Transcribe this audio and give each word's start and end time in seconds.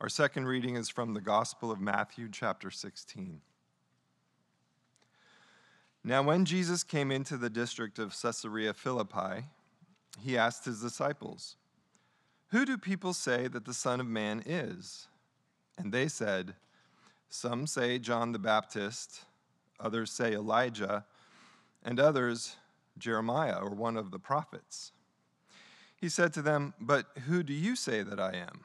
Our 0.00 0.08
second 0.08 0.46
reading 0.46 0.76
is 0.76 0.88
from 0.88 1.12
the 1.12 1.20
Gospel 1.20 1.70
of 1.70 1.78
Matthew, 1.78 2.30
chapter 2.32 2.70
16. 2.70 3.42
Now, 6.02 6.22
when 6.22 6.46
Jesus 6.46 6.82
came 6.82 7.10
into 7.10 7.36
the 7.36 7.50
district 7.50 7.98
of 7.98 8.16
Caesarea 8.18 8.72
Philippi, 8.72 9.44
he 10.18 10.38
asked 10.38 10.64
his 10.64 10.80
disciples, 10.80 11.56
Who 12.48 12.64
do 12.64 12.78
people 12.78 13.12
say 13.12 13.46
that 13.48 13.66
the 13.66 13.74
Son 13.74 14.00
of 14.00 14.06
Man 14.06 14.42
is? 14.46 15.08
And 15.76 15.92
they 15.92 16.08
said, 16.08 16.54
Some 17.28 17.66
say 17.66 17.98
John 17.98 18.32
the 18.32 18.38
Baptist, 18.38 19.26
others 19.78 20.10
say 20.10 20.32
Elijah, 20.32 21.04
and 21.84 22.00
others 22.00 22.56
Jeremiah 22.96 23.58
or 23.60 23.68
one 23.68 23.98
of 23.98 24.12
the 24.12 24.18
prophets. 24.18 24.92
He 25.94 26.08
said 26.08 26.32
to 26.32 26.40
them, 26.40 26.72
But 26.80 27.04
who 27.26 27.42
do 27.42 27.52
you 27.52 27.76
say 27.76 28.02
that 28.02 28.18
I 28.18 28.36
am? 28.36 28.64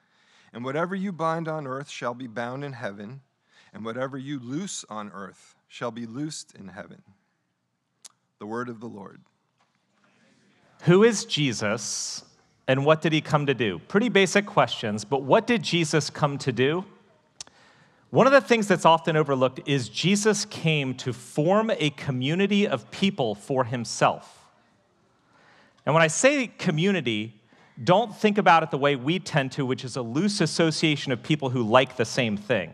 and 0.53 0.63
whatever 0.63 0.95
you 0.95 1.11
bind 1.11 1.47
on 1.47 1.67
earth 1.67 1.89
shall 1.89 2.13
be 2.13 2.27
bound 2.27 2.63
in 2.63 2.73
heaven, 2.73 3.21
and 3.73 3.85
whatever 3.85 4.17
you 4.17 4.39
loose 4.39 4.83
on 4.89 5.11
earth 5.13 5.55
shall 5.67 5.91
be 5.91 6.05
loosed 6.05 6.55
in 6.55 6.67
heaven. 6.67 7.01
The 8.39 8.45
word 8.45 8.69
of 8.69 8.79
the 8.79 8.87
Lord. 8.87 9.21
Who 10.83 11.03
is 11.03 11.25
Jesus 11.25 12.23
and 12.67 12.85
what 12.85 13.01
did 13.01 13.13
he 13.13 13.21
come 13.21 13.45
to 13.45 13.53
do? 13.53 13.79
Pretty 13.87 14.09
basic 14.09 14.45
questions, 14.45 15.05
but 15.05 15.23
what 15.23 15.47
did 15.47 15.61
Jesus 15.61 16.09
come 16.09 16.37
to 16.39 16.51
do? 16.51 16.85
One 18.11 18.27
of 18.27 18.33
the 18.33 18.41
things 18.41 18.67
that's 18.67 18.85
often 18.85 19.15
overlooked 19.15 19.61
is 19.65 19.87
Jesus 19.87 20.43
came 20.45 20.93
to 20.95 21.13
form 21.13 21.71
a 21.77 21.91
community 21.91 22.67
of 22.67 22.89
people 22.91 23.35
for 23.35 23.63
himself. 23.63 24.45
And 25.85 25.95
when 25.95 26.03
I 26.03 26.07
say 26.07 26.47
community, 26.47 27.40
don't 27.83 28.15
think 28.15 28.37
about 28.37 28.63
it 28.63 28.71
the 28.71 28.77
way 28.77 28.95
we 28.95 29.19
tend 29.19 29.51
to, 29.53 29.65
which 29.65 29.83
is 29.83 29.95
a 29.95 30.01
loose 30.01 30.41
association 30.41 31.11
of 31.11 31.23
people 31.23 31.49
who 31.49 31.63
like 31.63 31.97
the 31.97 32.05
same 32.05 32.37
thing, 32.37 32.73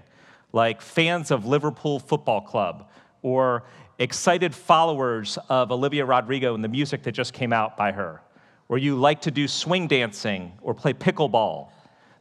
like 0.53 0.81
fans 0.81 1.31
of 1.31 1.45
Liverpool 1.45 1.99
Football 1.99 2.41
Club 2.41 2.89
or 3.21 3.63
excited 3.99 4.53
followers 4.53 5.37
of 5.49 5.71
Olivia 5.71 6.05
Rodrigo 6.05 6.55
and 6.55 6.63
the 6.63 6.67
music 6.69 7.03
that 7.03 7.13
just 7.13 7.33
came 7.33 7.53
out 7.53 7.77
by 7.77 7.91
her, 7.91 8.21
or 8.69 8.77
you 8.77 8.95
like 8.95 9.21
to 9.21 9.31
do 9.31 9.47
swing 9.47 9.87
dancing 9.87 10.51
or 10.61 10.73
play 10.73 10.93
pickleball. 10.93 11.69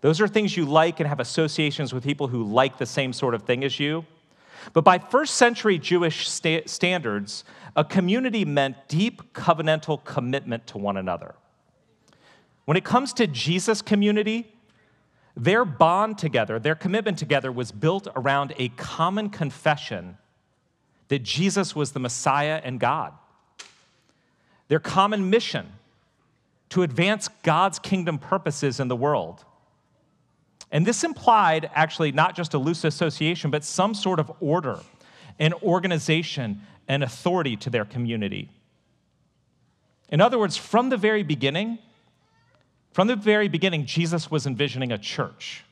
Those 0.00 0.20
are 0.20 0.28
things 0.28 0.56
you 0.56 0.64
like 0.64 1.00
and 1.00 1.08
have 1.08 1.20
associations 1.20 1.92
with 1.92 2.04
people 2.04 2.28
who 2.28 2.44
like 2.44 2.78
the 2.78 2.86
same 2.86 3.12
sort 3.12 3.34
of 3.34 3.42
thing 3.42 3.64
as 3.64 3.80
you. 3.80 4.04
But 4.72 4.84
by 4.84 4.98
first 4.98 5.34
century 5.34 5.78
Jewish 5.78 6.28
sta- 6.28 6.66
standards, 6.66 7.44
a 7.74 7.84
community 7.84 8.44
meant 8.44 8.76
deep 8.88 9.32
covenantal 9.32 10.02
commitment 10.04 10.66
to 10.68 10.78
one 10.78 10.96
another. 10.96 11.34
When 12.66 12.76
it 12.76 12.84
comes 12.84 13.12
to 13.14 13.26
Jesus' 13.26 13.80
community, 13.80 14.52
their 15.36 15.64
bond 15.64 16.18
together, 16.18 16.58
their 16.58 16.74
commitment 16.74 17.18
together 17.18 17.50
was 17.50 17.72
built 17.72 18.08
around 18.14 18.54
a 18.58 18.68
common 18.70 19.30
confession 19.30 20.18
that 21.08 21.22
Jesus 21.22 21.74
was 21.74 21.92
the 21.92 22.00
Messiah 22.00 22.60
and 22.62 22.80
God. 22.80 23.12
Their 24.68 24.80
common 24.80 25.30
mission 25.30 25.72
to 26.70 26.82
advance 26.82 27.28
God's 27.42 27.78
kingdom 27.78 28.18
purposes 28.18 28.80
in 28.80 28.88
the 28.88 28.96
world. 28.96 29.44
And 30.72 30.84
this 30.84 31.04
implied 31.04 31.70
actually 31.74 32.10
not 32.10 32.34
just 32.34 32.54
a 32.54 32.58
loose 32.58 32.82
association, 32.82 33.52
but 33.52 33.62
some 33.62 33.94
sort 33.94 34.18
of 34.18 34.32
order 34.40 34.80
and 35.38 35.54
organization 35.62 36.62
and 36.88 37.04
authority 37.04 37.56
to 37.58 37.70
their 37.70 37.84
community. 37.84 38.50
In 40.08 40.20
other 40.20 40.38
words, 40.38 40.56
from 40.56 40.88
the 40.88 40.96
very 40.96 41.22
beginning, 41.22 41.78
from 42.96 43.08
the 43.08 43.14
very 43.14 43.48
beginning, 43.48 43.84
Jesus 43.84 44.30
was 44.30 44.46
envisioning 44.46 44.90
a 44.90 44.96
church. 44.96 45.62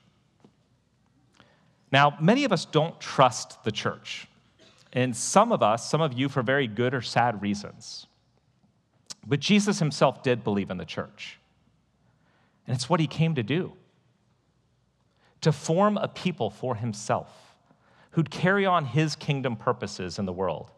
Now, 1.90 2.18
many 2.20 2.44
of 2.44 2.52
us 2.52 2.66
don't 2.66 3.00
trust 3.00 3.64
the 3.64 3.72
church. 3.72 4.28
And 4.92 5.16
some 5.16 5.50
of 5.50 5.62
us, 5.62 5.88
some 5.90 6.02
of 6.02 6.12
you, 6.12 6.28
for 6.28 6.42
very 6.42 6.66
good 6.66 6.92
or 6.92 7.00
sad 7.00 7.40
reasons. 7.40 8.08
But 9.26 9.40
Jesus 9.40 9.78
himself 9.78 10.22
did 10.22 10.44
believe 10.44 10.70
in 10.70 10.76
the 10.76 10.84
church. 10.84 11.38
And 12.66 12.76
it's 12.76 12.90
what 12.90 13.00
he 13.00 13.06
came 13.06 13.36
to 13.36 13.42
do 13.42 13.72
to 15.40 15.50
form 15.50 15.96
a 15.96 16.08
people 16.08 16.50
for 16.50 16.74
himself 16.74 17.54
who'd 18.10 18.30
carry 18.30 18.66
on 18.66 18.84
his 18.84 19.16
kingdom 19.16 19.56
purposes 19.56 20.18
in 20.18 20.26
the 20.26 20.32
world. 20.34 20.70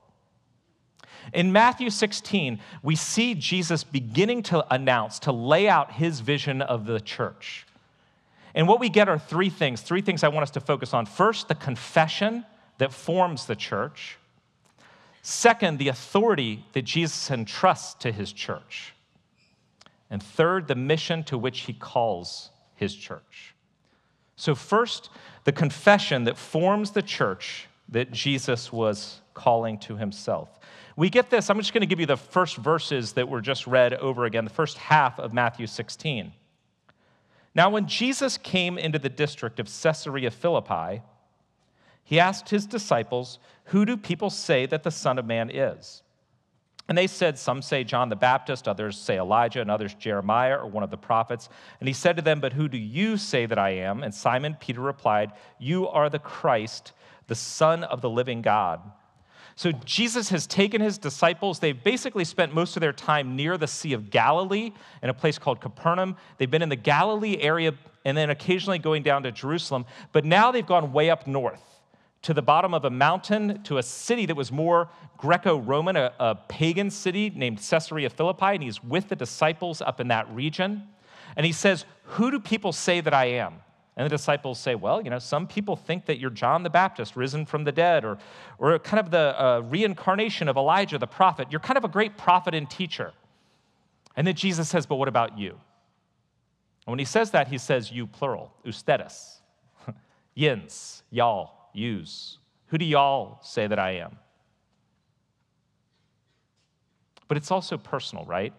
In 1.33 1.53
Matthew 1.53 1.91
16, 1.91 2.59
we 2.83 2.97
see 2.97 3.35
Jesus 3.35 3.85
beginning 3.85 4.43
to 4.45 4.65
announce, 4.73 5.19
to 5.21 5.33
lay 5.33 5.69
out 5.69 5.93
his 5.93 6.21
vision 6.21 6.63
of 6.63 6.87
the 6.87 7.01
church. 7.01 7.67
And 8.55 8.67
what 8.67 8.81
we 8.81 8.89
get 8.89 9.09
are 9.09 9.19
three 9.19 9.51
things, 9.51 9.83
three 9.83 10.01
things 10.01 10.25
I 10.25 10.29
want 10.29 10.45
us 10.45 10.51
to 10.53 10.61
focus 10.61 10.95
on. 10.95 11.05
First, 11.07 11.49
the 11.49 11.55
confession 11.55 12.45
that 12.79 12.93
forms 12.93 13.47
the 13.47 13.57
church. 13.57 14.19
Second, 15.23 15.79
the 15.79 15.89
authority 15.89 16.65
that 16.73 16.83
Jesus 16.83 17.31
entrusts 17.31 17.95
to 17.95 18.13
his 18.13 18.33
church. 18.33 18.95
And 20.09 20.23
third, 20.23 20.69
the 20.69 20.75
mission 20.75 21.25
to 21.25 21.37
which 21.37 21.61
he 21.61 21.73
calls 21.73 22.51
his 22.77 22.95
church. 22.95 23.55
So, 24.37 24.55
first, 24.55 25.11
the 25.45 25.53
confession 25.53 26.25
that 26.25 26.39
forms 26.39 26.93
the 26.93 27.03
church 27.03 27.67
that 27.89 28.13
Jesus 28.13 28.73
was 28.73 29.21
calling 29.35 29.79
to 29.79 29.97
himself. 29.97 30.56
We 30.97 31.11
get 31.11 31.29
this, 31.29 31.51
I'm 31.51 31.59
just 31.59 31.75
going 31.75 31.83
to 31.83 31.87
give 31.87 32.01
you 32.01 32.07
the 32.07 32.17
first 32.17 32.57
verses 32.57 33.13
that 33.13 33.29
were 33.29 33.43
just 33.43 33.67
read 33.67 33.93
over 33.95 34.25
again, 34.25 34.45
the 34.45 34.51
first 34.51 34.79
half 34.79 35.19
of 35.21 35.35
Matthew 35.35 35.67
16. 35.67 36.33
Now, 37.55 37.71
when 37.71 37.87
Jesus 37.87 38.39
came 38.39 38.79
into 38.79 38.99
the 38.99 39.09
district 39.11 39.61
of 39.61 39.67
Caesarea 39.67 40.31
Philippi, 40.31 41.03
he 42.03 42.21
asked 42.21 42.49
his 42.49 42.67
disciples, 42.67 43.39
Who 43.67 43.85
do 43.85 43.97
people 43.97 44.31
say 44.31 44.65
that 44.67 44.83
the 44.83 44.91
Son 44.91 45.19
of 45.19 45.27
Man 45.27 45.51
is? 45.51 46.03
And 46.89 46.97
they 46.97 47.07
said, 47.07 47.39
Some 47.39 47.63
say 47.63 47.83
John 47.83 48.09
the 48.09 48.17
Baptist, 48.17 48.69
others 48.69 48.99
say 48.99 49.19
Elijah, 49.19 49.61
and 49.61 49.71
others 49.71 49.93
Jeremiah 49.95 50.57
or 50.57 50.67
one 50.67 50.85
of 50.85 50.91
the 50.91 50.97
prophets. 50.97 51.49
And 51.81 51.89
he 51.89 51.93
said 51.93 52.17
to 52.17 52.23
them, 52.23 52.41
But 52.41 52.53
who 52.53 52.69
do 52.69 52.79
you 52.79 53.17
say 53.17 53.45
that 53.47 53.59
I 53.59 53.71
am? 53.71 54.03
And 54.03 54.15
Simon 54.15 54.57
Peter 54.61 54.81
replied, 54.81 55.33
You 55.59 55.89
are 55.89 56.09
the 56.09 56.19
Christ, 56.19 56.93
the 57.27 57.35
Son 57.35 57.85
of 57.85 58.03
the 58.03 58.11
living 58.11 58.41
God. 58.41 58.81
So 59.57 59.73
Jesus 59.73 60.29
has 60.29 60.47
taken 60.47 60.83
his 60.83 60.99
disciples. 60.99 61.59
They've 61.59 61.83
basically 61.83 62.27
spent 62.27 62.55
most 62.55 62.77
of 62.77 62.83
their 62.83 62.93
time 62.93 63.37
near 63.37 63.57
the 63.57 63.67
Sea 63.67 63.95
of 63.95 64.11
Galilee 64.11 64.73
in 65.03 65.09
a 65.09 65.15
place 65.15 65.39
called 65.39 65.63
Capernaum. 65.63 66.17
They've 66.37 66.51
been 66.51 66.61
in 66.61 66.69
the 66.69 66.77
Galilee 66.77 67.39
area 67.41 67.73
and 68.05 68.17
then 68.17 68.29
occasionally 68.29 68.79
going 68.79 69.03
down 69.03 69.23
to 69.23 69.33
Jerusalem. 69.33 69.87
But 70.13 70.27
now 70.27 70.53
they've 70.53 70.67
gone 70.67 70.93
way 70.93 71.09
up 71.09 71.27
north 71.27 71.63
to 72.23 72.35
the 72.35 72.43
bottom 72.43 72.75
of 72.75 72.85
a 72.85 72.91
mountain 72.91 73.63
to 73.63 73.79
a 73.79 73.83
city 73.83 74.27
that 74.27 74.37
was 74.37 74.53
more 74.53 74.91
Greco 75.17 75.59
Roman, 75.59 75.97
a, 75.97 76.13
a, 76.21 76.35
pagan 76.35 76.91
city 76.91 77.31
named 77.31 77.59
Caesarea 77.59 78.11
Philippi, 78.11 78.47
and 78.47 78.63
he's 78.63 78.85
with 78.85 79.09
the 79.09 79.17
disciples 79.17 79.81
up 79.81 80.01
in 80.01 80.09
that 80.09 80.29
region. 80.35 80.87
And 81.37 81.47
he 81.47 81.53
says, 81.53 81.87
Who 82.03 82.31
do 82.31 82.41
people 82.41 82.73
say 82.73 83.01
that 83.01 83.15
I 83.15 83.27
am? 83.27 83.55
And 83.97 84.05
the 84.05 84.11
disciples 84.11 84.59
say, 84.59 84.75
Well, 84.75 85.01
you 85.01 85.11
know, 85.11 85.19
some 85.19 85.47
people 85.47 85.75
think 85.75 86.07
that 86.07 86.19
you're 86.19 86.31
John 86.31 86.63
the 86.63 86.71
Baptist, 86.71 87.17
risen 87.17 87.47
from 87.47 87.65
the 87.65 87.73
dead, 87.73 88.05
or, 88.05 88.19
or 88.59 88.79
kind 88.79 89.01
of 89.01 89.11
the 89.11 89.43
uh, 89.43 89.61
reincarnation 89.61 90.49
of 90.49 90.57
Elijah 90.57 90.99
the 90.99 91.07
prophet. 91.07 91.49
You're 91.51 91.61
kind 91.61 91.79
of 91.79 91.85
a 91.85 91.89
great 91.89 92.17
prophet 92.19 92.55
and 92.55 92.69
teacher. 92.69 93.13
And 94.15 94.27
then 94.27 94.35
Jesus 94.35 94.69
says, 94.69 94.85
But 94.85 94.97
what 94.97 95.09
about 95.09 95.39
you? 95.39 95.51
And 96.87 96.93
when 96.93 96.99
he 96.99 97.05
says 97.07 97.31
that, 97.31 97.49
he 97.49 97.59
says, 97.59 97.91
You 97.91 98.07
plural, 98.07 98.53
ustedes, 98.67 99.41
yins, 100.35 101.03
y'all 101.11 101.53
use? 101.73 102.39
Who 102.67 102.79
do 102.79 102.85
y'all 102.85 103.39
say 103.43 103.67
that 103.67 103.79
I 103.79 103.93
am? 103.93 104.19
But 107.29 107.37
it's 107.37 107.51
also 107.51 107.79
personal, 107.79 108.25
right? 108.25 108.53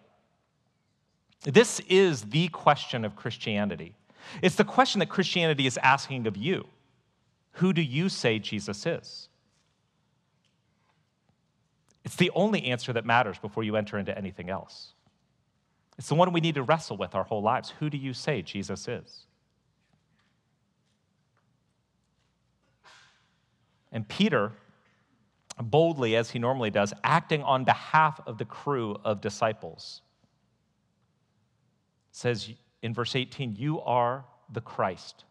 This 1.44 1.80
is 1.88 2.24
the 2.24 2.48
question 2.50 3.06
of 3.06 3.16
Christianity. 3.16 3.96
It's 4.42 4.56
the 4.56 4.64
question 4.64 5.00
that 5.00 5.10
Christianity 5.10 5.68
is 5.68 5.78
asking 5.78 6.28
of 6.28 6.38
you. 6.38 6.68
Who 7.54 7.74
do 7.74 7.82
you 7.82 8.10
say 8.10 8.40
Jesus 8.40 8.86
is? 8.86 9.30
It's 12.04 12.16
the 12.16 12.32
only 12.36 12.66
answer 12.66 12.94
that 12.94 13.06
matters 13.06 13.38
before 13.40 13.64
you 13.64 13.76
enter 13.76 13.98
into 13.98 14.18
anything 14.18 14.50
else. 14.50 14.94
It's 15.98 16.08
the 16.08 16.16
one 16.16 16.32
we 16.32 16.42
need 16.42 16.56
to 16.56 16.64
wrestle 16.64 16.98
with 16.98 17.16
our 17.16 17.24
whole 17.24 17.42
lives. 17.42 17.74
Who 17.80 17.90
do 17.90 17.98
you 17.98 18.14
say 18.14 18.42
Jesus 18.42 18.88
is? 18.88 19.26
And 23.92 24.08
Peter, 24.08 24.52
boldly 25.60 26.16
as 26.16 26.30
he 26.30 26.40
normally 26.40 26.70
does, 26.70 26.94
acting 27.04 27.42
on 27.42 27.64
behalf 27.64 28.20
of 28.28 28.38
the 28.38 28.46
crew 28.46 28.96
of 29.04 29.22
disciples, 29.22 30.02
says 32.12 32.54
in 32.82 32.94
verse 32.94 33.16
18, 33.16 33.56
You 33.56 33.82
are 33.82 34.26
the 34.52 34.62
Christ, 34.62 35.26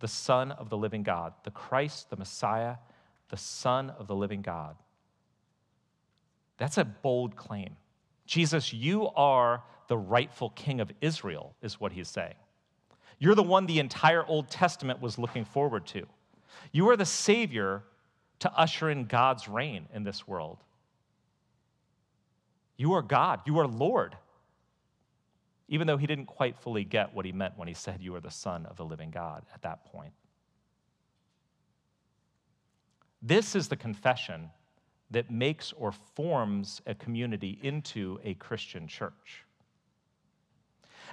the 0.00 0.08
Son 0.08 0.52
of 0.52 0.70
the 0.70 0.76
living 0.76 1.02
God. 1.02 1.34
The 1.44 1.50
Christ, 1.50 2.10
the 2.10 2.16
Messiah, 2.16 2.76
the 3.28 3.36
Son 3.36 3.90
of 3.90 4.06
the 4.06 4.14
living 4.14 4.42
God. 4.42 4.76
That's 6.58 6.78
a 6.78 6.84
bold 6.84 7.36
claim. 7.36 7.76
Jesus, 8.26 8.72
you 8.72 9.08
are 9.08 9.62
the 9.88 9.98
rightful 9.98 10.50
king 10.50 10.80
of 10.80 10.92
Israel, 11.00 11.54
is 11.62 11.80
what 11.80 11.92
he's 11.92 12.08
saying. 12.08 12.34
You're 13.18 13.34
the 13.34 13.42
one 13.42 13.66
the 13.66 13.80
entire 13.80 14.24
Old 14.24 14.48
Testament 14.50 15.00
was 15.00 15.18
looking 15.18 15.44
forward 15.44 15.86
to. 15.88 16.06
You 16.72 16.88
are 16.90 16.96
the 16.96 17.06
Savior 17.06 17.82
to 18.40 18.52
usher 18.52 18.90
in 18.90 19.04
God's 19.04 19.48
reign 19.48 19.86
in 19.92 20.04
this 20.04 20.26
world. 20.26 20.58
You 22.76 22.94
are 22.94 23.02
God, 23.02 23.40
you 23.46 23.58
are 23.58 23.66
Lord. 23.66 24.16
Even 25.70 25.86
though 25.86 25.96
he 25.96 26.06
didn't 26.06 26.26
quite 26.26 26.58
fully 26.58 26.84
get 26.84 27.14
what 27.14 27.24
he 27.24 27.32
meant 27.32 27.56
when 27.56 27.68
he 27.68 27.74
said 27.74 28.02
you 28.02 28.14
are 28.14 28.20
the 28.20 28.30
Son 28.30 28.66
of 28.66 28.76
the 28.76 28.84
living 28.84 29.10
God 29.10 29.44
at 29.54 29.62
that 29.62 29.86
point. 29.86 30.12
This 33.22 33.54
is 33.54 33.68
the 33.68 33.76
confession 33.76 34.50
that 35.12 35.30
makes 35.30 35.72
or 35.72 35.92
forms 35.92 36.82
a 36.86 36.94
community 36.94 37.58
into 37.62 38.18
a 38.24 38.34
Christian 38.34 38.88
church. 38.88 39.44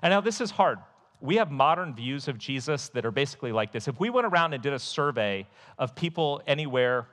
And 0.02 0.12
now, 0.12 0.22
this 0.22 0.42
is 0.42 0.52
hard. 0.52 0.80
We 1.22 1.38
have 1.38 1.52
modern 1.52 1.96
views 1.96 2.28
of 2.28 2.38
Jesus 2.38 2.90
that 2.90 3.06
are 3.06 3.12
basically 3.12 3.52
like 3.52 3.72
this. 3.72 3.88
If 3.88 4.00
we 4.00 4.10
went 4.10 4.28
around 4.28 4.54
and 4.54 4.62
did 4.62 4.74
a 4.74 4.80
survey 4.80 5.48
of 5.78 5.96
people 5.96 6.42
anywhere 6.46 7.08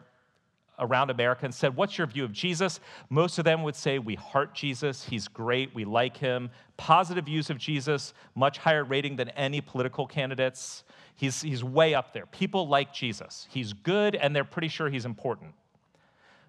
around 0.79 1.11
America 1.11 1.45
and 1.45 1.55
said, 1.55 1.77
What's 1.77 1.99
your 1.99 2.07
view 2.07 2.25
of 2.25 2.33
Jesus? 2.33 2.81
Most 3.11 3.39
of 3.39 3.45
them 3.45 3.63
would 3.63 3.77
say, 3.77 3.99
We 3.99 4.15
heart 4.15 4.55
Jesus. 4.55 5.05
He's 5.05 5.29
great. 5.29 5.75
We 5.75 5.85
like 5.85 6.17
him. 6.17 6.51
Positive 6.77 7.25
views 7.25 7.51
of 7.51 7.59
Jesus, 7.59 8.15
much 8.35 8.59
higher 8.59 8.85
rating 8.85 9.17
than 9.17 9.29
any 9.31 9.61
political 9.61 10.07
candidates. 10.07 10.85
He's, 11.17 11.43
he's 11.43 11.63
way 11.63 11.95
up 11.95 12.13
there. 12.13 12.27
People 12.27 12.69
like 12.69 12.93
Jesus. 12.93 13.47
He's 13.51 13.73
good, 13.73 14.17
and 14.17 14.35
they're 14.35 14.45
pretty 14.45 14.69
sure 14.69 14.89
he's 14.89 15.05
important. 15.05 15.53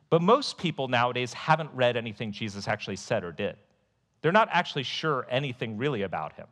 But 0.10 0.22
most 0.22 0.58
people 0.58 0.88
nowadays 0.88 1.34
haven't 1.34 1.70
read 1.74 1.98
anything 1.98 2.32
Jesus 2.32 2.68
actually 2.68 2.96
said 2.96 3.24
or 3.24 3.32
did. 3.32 3.58
They're 4.22 4.32
not 4.32 4.50
actually 4.52 4.84
sure 4.84 5.28
anything 5.30 5.78
really 5.78 6.02
about 6.02 6.34
him. 6.34 6.48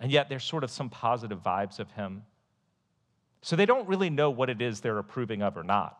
And 0.00 0.10
yet, 0.10 0.28
there's 0.28 0.44
sort 0.44 0.64
of 0.64 0.70
some 0.70 0.88
positive 0.88 1.42
vibes 1.42 1.78
of 1.78 1.90
him. 1.92 2.24
So 3.42 3.56
they 3.56 3.66
don't 3.66 3.88
really 3.88 4.10
know 4.10 4.30
what 4.30 4.50
it 4.50 4.60
is 4.60 4.80
they're 4.80 4.98
approving 4.98 5.42
of 5.42 5.56
or 5.56 5.64
not. 5.64 5.96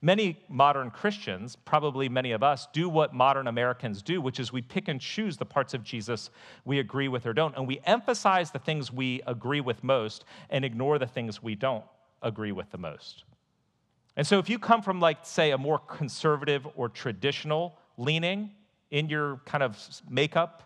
Many 0.00 0.38
modern 0.48 0.90
Christians, 0.90 1.56
probably 1.56 2.08
many 2.08 2.30
of 2.30 2.42
us, 2.42 2.68
do 2.72 2.88
what 2.88 3.12
modern 3.12 3.48
Americans 3.48 4.00
do, 4.00 4.20
which 4.20 4.38
is 4.38 4.52
we 4.52 4.62
pick 4.62 4.86
and 4.86 5.00
choose 5.00 5.36
the 5.36 5.44
parts 5.44 5.74
of 5.74 5.82
Jesus 5.82 6.30
we 6.64 6.78
agree 6.78 7.08
with 7.08 7.26
or 7.26 7.32
don't. 7.32 7.56
And 7.56 7.66
we 7.66 7.80
emphasize 7.84 8.52
the 8.52 8.60
things 8.60 8.92
we 8.92 9.20
agree 9.26 9.60
with 9.60 9.82
most 9.82 10.24
and 10.50 10.64
ignore 10.64 11.00
the 11.00 11.06
things 11.06 11.42
we 11.42 11.56
don't 11.56 11.84
agree 12.22 12.52
with 12.52 12.70
the 12.70 12.78
most. 12.78 13.24
And 14.16 14.24
so 14.24 14.38
if 14.38 14.48
you 14.48 14.58
come 14.58 14.82
from, 14.82 15.00
like, 15.00 15.18
say, 15.26 15.50
a 15.50 15.58
more 15.58 15.80
conservative 15.80 16.66
or 16.76 16.88
traditional 16.88 17.76
leaning 17.96 18.50
in 18.92 19.08
your 19.08 19.40
kind 19.46 19.64
of 19.64 19.78
makeup, 20.08 20.62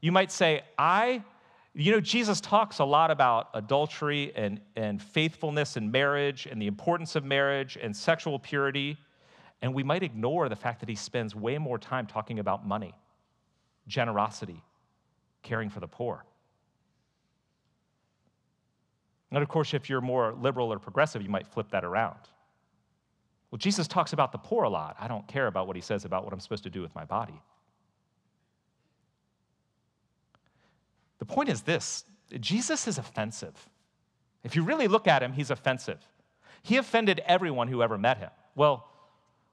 you 0.00 0.10
might 0.10 0.32
say, 0.32 0.62
I 0.78 1.22
you 1.74 1.90
know, 1.90 2.00
Jesus 2.00 2.40
talks 2.40 2.78
a 2.78 2.84
lot 2.84 3.10
about 3.10 3.48
adultery 3.52 4.32
and, 4.36 4.60
and 4.76 5.02
faithfulness 5.02 5.76
in 5.76 5.90
marriage 5.90 6.46
and 6.46 6.62
the 6.62 6.68
importance 6.68 7.16
of 7.16 7.24
marriage 7.24 7.76
and 7.80 7.96
sexual 7.96 8.38
purity. 8.38 8.96
And 9.60 9.74
we 9.74 9.82
might 9.82 10.04
ignore 10.04 10.48
the 10.48 10.56
fact 10.56 10.80
that 10.80 10.88
he 10.88 10.94
spends 10.94 11.34
way 11.34 11.58
more 11.58 11.78
time 11.78 12.06
talking 12.06 12.38
about 12.38 12.66
money, 12.66 12.94
generosity, 13.88 14.62
caring 15.42 15.68
for 15.68 15.80
the 15.80 15.88
poor. 15.88 16.24
And 19.32 19.42
of 19.42 19.48
course, 19.48 19.74
if 19.74 19.90
you're 19.90 20.00
more 20.00 20.32
liberal 20.32 20.72
or 20.72 20.78
progressive, 20.78 21.22
you 21.22 21.28
might 21.28 21.48
flip 21.48 21.70
that 21.70 21.84
around. 21.84 22.20
Well, 23.50 23.58
Jesus 23.58 23.88
talks 23.88 24.12
about 24.12 24.30
the 24.30 24.38
poor 24.38 24.62
a 24.62 24.68
lot. 24.68 24.96
I 25.00 25.08
don't 25.08 25.26
care 25.26 25.48
about 25.48 25.66
what 25.66 25.74
he 25.74 25.82
says 25.82 26.04
about 26.04 26.24
what 26.24 26.32
I'm 26.32 26.40
supposed 26.40 26.64
to 26.64 26.70
do 26.70 26.82
with 26.82 26.94
my 26.94 27.04
body. 27.04 27.40
The 31.18 31.24
point 31.24 31.48
is 31.48 31.62
this 31.62 32.04
Jesus 32.40 32.86
is 32.86 32.98
offensive. 32.98 33.54
If 34.42 34.56
you 34.56 34.62
really 34.62 34.88
look 34.88 35.06
at 35.06 35.22
him, 35.22 35.32
he's 35.32 35.50
offensive. 35.50 35.98
He 36.62 36.76
offended 36.76 37.20
everyone 37.26 37.68
who 37.68 37.82
ever 37.82 37.98
met 37.98 38.18
him. 38.18 38.30
Well, 38.54 38.88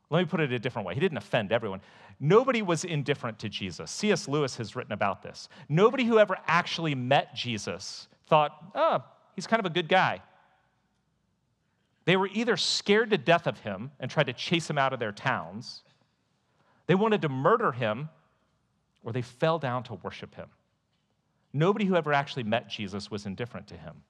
let 0.10 0.20
me 0.20 0.26
put 0.26 0.42
it 0.42 0.52
a 0.52 0.60
different 0.60 0.88
way. 0.88 0.94
He 0.94 1.00
didn't 1.00 1.18
offend 1.18 1.52
everyone. 1.52 1.82
Nobody 2.20 2.62
was 2.62 2.84
indifferent 2.84 3.40
to 3.40 3.50
Jesus. 3.50 3.90
C.S. 3.90 4.28
Lewis 4.28 4.58
has 4.58 4.76
written 4.76 4.92
about 4.92 5.24
this. 5.24 5.50
Nobody 5.70 6.04
who 6.04 6.20
ever 6.20 6.38
actually 6.48 6.94
met 6.94 7.34
Jesus 7.34 8.08
thought, 8.28 8.52
oh, 8.76 9.04
he's 9.36 9.48
kind 9.48 9.60
of 9.60 9.66
a 9.66 9.74
good 9.74 9.88
guy. 9.88 10.22
They 12.06 12.18
were 12.18 12.30
either 12.34 12.58
scared 12.58 13.12
to 13.12 13.18
death 13.18 13.48
of 13.48 13.60
him 13.60 13.92
and 14.00 14.12
tried 14.12 14.28
to 14.28 14.34
chase 14.34 14.70
him 14.70 14.78
out 14.78 14.94
of 14.94 15.00
their 15.00 15.12
towns, 15.12 15.84
they 16.88 16.96
wanted 16.96 17.22
to 17.22 17.30
murder 17.30 17.72
him, 17.72 18.10
or 19.04 19.14
they 19.14 19.22
fell 19.22 19.60
down 19.60 19.84
to 19.84 19.94
worship 19.96 20.36
him. 20.36 20.48
Nobody 21.54 21.86
who 21.86 21.96
ever 21.96 22.14
actually 22.14 22.44
met 22.44 22.70
Jesus 22.70 23.12
was 23.12 23.26
indifferent 23.26 23.68
to 23.68 23.76
him. 23.76 24.04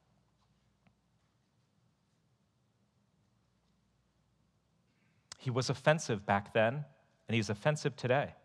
He 5.37 5.49
was 5.49 5.69
offensive 5.69 6.25
back 6.25 6.53
then, 6.53 6.85
and 7.27 7.35
he's 7.35 7.49
offensive 7.49 7.95
today. 7.95 8.35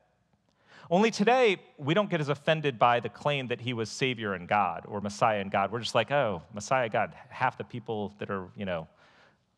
Only 0.90 1.10
today, 1.10 1.58
we 1.78 1.94
don't 1.94 2.08
get 2.08 2.20
as 2.20 2.28
offended 2.28 2.78
by 2.78 3.00
the 3.00 3.08
claim 3.08 3.48
that 3.48 3.60
he 3.60 3.72
was 3.72 3.90
Savior 3.90 4.34
and 4.34 4.48
God 4.48 4.84
or 4.86 5.00
Messiah 5.00 5.40
and 5.40 5.50
God. 5.50 5.72
We're 5.72 5.80
just 5.80 5.94
like, 5.94 6.10
oh, 6.10 6.42
Messiah 6.54 6.88
God. 6.88 7.12
Half 7.28 7.58
the 7.58 7.64
people 7.64 8.14
that 8.18 8.30
are, 8.30 8.48
you 8.56 8.64
know, 8.64 8.88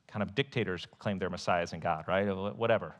kind 0.08 0.23
of 0.23 0.34
dictators 0.34 0.87
claim 0.99 1.19
they're 1.19 1.29
Messiahs 1.31 1.75
and 1.75 1.82
God, 1.82 2.06
right? 2.08 2.25
Whatever. 2.56 2.94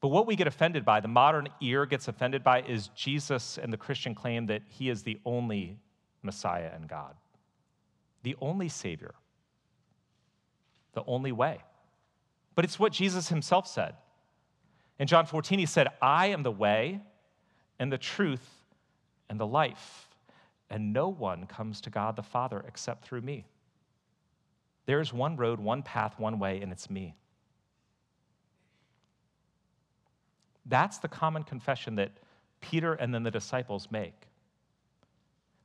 But 0.00 0.08
what 0.08 0.26
we 0.26 0.36
get 0.36 0.46
offended 0.46 0.84
by, 0.84 1.00
the 1.00 1.08
modern 1.08 1.48
ear 1.60 1.84
gets 1.84 2.06
offended 2.06 2.44
by, 2.44 2.62
is 2.62 2.88
Jesus 2.88 3.58
and 3.58 3.72
the 3.72 3.76
Christian 3.76 4.14
claim 4.14 4.46
that 4.46 4.62
he 4.68 4.88
is 4.88 5.02
the 5.02 5.18
only 5.24 5.78
Messiah 6.22 6.70
and 6.74 6.88
God, 6.88 7.14
the 8.22 8.36
only 8.40 8.68
Savior, 8.68 9.14
the 10.92 11.02
only 11.06 11.32
way. 11.32 11.58
But 12.54 12.64
it's 12.64 12.78
what 12.78 12.92
Jesus 12.92 13.28
himself 13.28 13.66
said. 13.66 13.94
In 14.98 15.06
John 15.06 15.26
14, 15.26 15.58
he 15.58 15.66
said, 15.66 15.88
I 16.02 16.26
am 16.26 16.42
the 16.42 16.50
way 16.50 17.00
and 17.78 17.92
the 17.92 17.98
truth 17.98 18.48
and 19.28 19.38
the 19.38 19.46
life, 19.46 20.08
and 20.70 20.92
no 20.92 21.08
one 21.08 21.46
comes 21.46 21.80
to 21.82 21.90
God 21.90 22.16
the 22.16 22.22
Father 22.22 22.64
except 22.66 23.04
through 23.04 23.20
me. 23.20 23.46
There's 24.86 25.12
one 25.12 25.36
road, 25.36 25.60
one 25.60 25.82
path, 25.82 26.18
one 26.18 26.38
way, 26.38 26.60
and 26.60 26.72
it's 26.72 26.88
me. 26.88 27.14
That's 30.68 30.98
the 30.98 31.08
common 31.08 31.42
confession 31.42 31.96
that 31.96 32.12
Peter 32.60 32.92
and 32.92 33.12
then 33.12 33.22
the 33.22 33.30
disciples 33.30 33.88
make. 33.90 34.28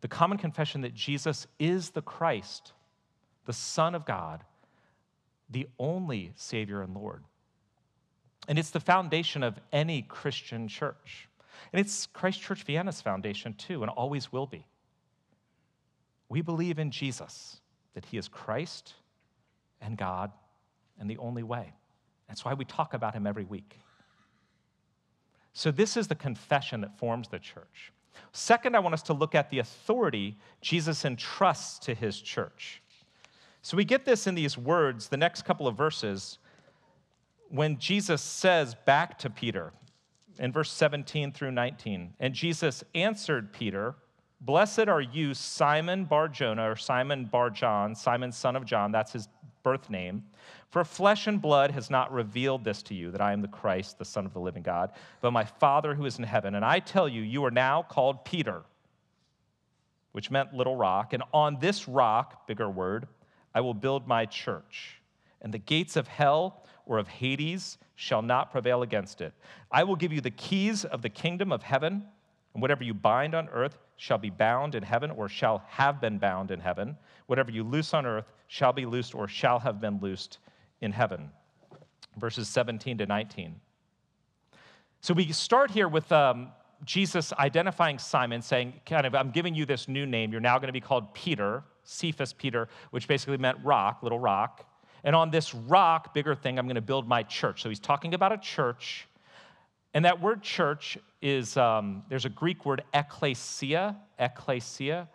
The 0.02 0.08
common 0.08 0.38
confession 0.38 0.82
that 0.82 0.94
Jesus 0.94 1.48
is 1.60 1.92
the 1.92 2.02
Christ, 2.02 2.74
the 3.46 3.54
Son 3.54 3.96
of 3.96 4.06
God, 4.06 4.44
the 5.50 5.68
only 5.78 6.32
Savior 6.36 6.82
and 6.82 6.96
Lord. 6.96 7.24
And 8.48 8.60
it's 8.60 8.72
the 8.72 8.80
foundation 8.80 9.44
of 9.44 9.58
any 9.72 10.02
Christian 10.02 10.68
church. 10.68 11.30
And 11.72 11.80
it's 11.80 12.08
Christ 12.08 12.42
Church 12.42 12.64
Vienna's 12.64 13.02
foundation 13.02 13.54
too, 13.54 13.84
and 13.84 13.90
always 13.92 14.32
will 14.32 14.48
be. 14.48 14.66
We 16.28 16.42
believe 16.42 16.80
in 16.80 16.92
Jesus, 16.92 17.62
that 17.94 18.06
He 18.06 18.18
is 18.18 18.28
Christ 18.28 18.94
and 19.82 19.98
God 19.98 20.32
and 21.00 21.10
the 21.10 21.18
only 21.18 21.44
way. 21.44 21.74
That's 22.28 22.44
why 22.44 22.54
we 22.54 22.66
talk 22.66 22.94
about 22.94 23.14
Him 23.14 23.28
every 23.28 23.46
week. 23.46 23.78
So, 25.54 25.70
this 25.72 25.96
is 25.96 26.08
the 26.08 26.16
confession 26.16 26.82
that 26.82 26.98
forms 26.98 27.28
the 27.28 27.40
church. 27.40 27.92
Second, 28.32 28.76
I 28.76 28.80
want 28.80 28.94
us 28.94 29.04
to 29.04 29.14
look 29.14 29.36
at 29.36 29.50
the 29.50 29.60
authority 29.60 30.38
Jesus 30.62 31.06
entrusts 31.06 31.80
to 31.80 31.94
his 31.94 32.20
church. 32.20 32.82
So, 33.62 33.78
we 33.78 33.86
get 33.86 34.04
this 34.04 34.26
in 34.26 34.34
these 34.36 34.58
words, 34.58 35.08
the 35.08 35.18
next 35.18 35.44
couple 35.44 35.68
of 35.68 35.78
verses, 35.78 36.40
when 37.50 37.78
Jesus 37.78 38.22
says 38.22 38.76
back 38.86 39.20
to 39.20 39.30
Peter 39.30 39.72
in 40.40 40.52
verse 40.52 40.72
17 40.72 41.32
through 41.32 41.52
19, 41.52 42.16
and 42.20 42.34
Jesus 42.34 42.84
answered 42.96 43.54
Peter, 43.54 43.96
Blessed 44.42 44.88
are 44.88 45.02
you, 45.02 45.36
Simon 45.36 46.06
Bar 46.06 46.28
Jonah, 46.30 46.72
or 46.72 46.76
Simon 46.76 47.26
Bar 47.26 47.52
John, 47.52 47.96
Simon 47.96 48.32
son 48.32 48.56
of 48.56 48.66
John, 48.66 48.92
that's 48.92 49.14
his 49.14 49.28
birth 49.62 49.90
name. 49.90 50.24
For 50.74 50.84
flesh 50.84 51.28
and 51.28 51.40
blood 51.40 51.70
has 51.70 51.92
not 51.92 52.12
revealed 52.12 52.64
this 52.64 52.82
to 52.84 52.96
you, 52.96 53.12
that 53.12 53.22
I 53.22 53.32
am 53.32 53.44
the 53.44 53.48
Christ, 53.48 54.00
the 54.00 54.06
Son 54.06 54.26
of 54.26 54.34
the 54.34 54.40
living 54.40 54.64
God, 54.64 54.92
but 55.22 55.30
my 55.30 55.46
Father 55.46 55.94
who 55.94 56.04
is 56.06 56.18
in 56.18 56.24
heaven. 56.24 56.56
And 56.56 56.66
I 56.66 56.80
tell 56.80 57.08
you, 57.08 57.22
you 57.22 57.46
are 57.46 57.52
now 57.52 57.84
called 57.84 58.26
Peter. 58.26 58.64
which 60.14 60.32
meant 60.32 60.52
little 60.52 60.76
rock. 60.76 61.14
And 61.14 61.22
on 61.32 61.60
this 61.60 61.88
rock, 61.88 62.48
bigger 62.48 62.72
word, 62.72 63.08
I 63.54 63.62
will 63.62 63.76
build 63.76 64.08
my 64.08 64.26
church. 64.26 65.00
And 65.44 65.54
the 65.54 65.60
gates 65.60 65.96
of 65.96 66.08
hell 66.08 66.64
or 66.88 66.98
of 66.98 67.08
Hades 67.08 67.78
shall 67.94 68.24
not 68.24 68.52
prevail 68.52 68.82
against 68.82 69.22
it. 69.22 69.34
I 69.72 69.84
will 69.84 69.96
give 69.96 70.12
you 70.12 70.22
the 70.22 70.32
keys 70.32 70.86
of 70.86 71.04
the 71.04 71.10
kingdom 71.10 71.52
of 71.52 71.62
heaven, 71.62 72.04
and 72.54 72.62
whatever 72.64 72.84
you 72.84 72.96
bind 72.96 73.36
on 73.36 73.48
earth 73.50 73.78
shall 73.98 74.18
be 74.18 74.32
bound 74.32 74.74
in 74.74 74.82
heaven 74.82 75.12
or 75.12 75.30
shall 75.30 75.64
have 75.68 76.02
been 76.02 76.18
bound 76.18 76.50
in 76.50 76.60
heaven. 76.60 76.98
Whatever 77.28 77.52
you 77.52 77.64
loose 77.64 77.94
on 77.94 78.08
earth 78.08 78.32
shall 78.48 78.74
be 78.74 78.88
loosed 78.88 79.14
or 79.14 79.28
shall 79.28 79.60
have 79.60 79.80
been 79.80 80.00
loosed 80.00 80.40
in 80.84 80.92
heaven. 80.92 81.32
Verses 82.18 82.48
17 82.48 83.00
to 83.00 83.06
19. 83.06 83.56
So 85.02 85.14
we 85.14 85.32
start 85.32 85.72
here 85.72 85.88
with 85.88 86.12
um, 86.12 86.50
Jesus 86.84 87.34
identifying 87.34 87.98
Simon, 87.98 88.42
saying, 88.42 88.74
kind 88.86 89.06
of, 89.06 89.16
I'm 89.16 89.32
giving 89.32 89.56
you 89.56 89.66
this 89.66 89.88
new 89.88 90.06
name. 90.06 90.32
You're 90.32 90.42
now 90.42 90.58
going 90.58 90.68
to 90.68 90.74
be 90.74 90.82
called 90.82 91.14
Peter, 91.14 91.64
Cephas 91.84 92.34
Peter, 92.34 92.68
which 92.92 93.08
basically 93.08 93.38
meant 93.38 93.58
rock, 93.64 94.04
little 94.04 94.20
rock. 94.20 94.70
And 95.04 95.16
on 95.16 95.32
this 95.32 95.54
rock, 95.54 96.14
bigger 96.14 96.36
thing, 96.36 96.60
I'm 96.60 96.66
going 96.66 96.76
to 96.76 96.82
build 96.82 97.08
my 97.08 97.24
church. 97.24 97.62
So 97.62 97.70
he's 97.70 97.80
talking 97.80 98.14
about 98.14 98.32
a 98.32 98.38
church. 98.38 99.08
And 99.94 100.06
that 100.06 100.22
word 100.22 100.42
church 100.42 100.98
is, 101.22 101.58
um, 101.58 102.04
there's 102.10 102.26
a 102.26 102.30
Greek 102.30 102.66
word, 102.66 102.84
ekklesia, 102.94 103.96
ekklesia, 104.20 105.08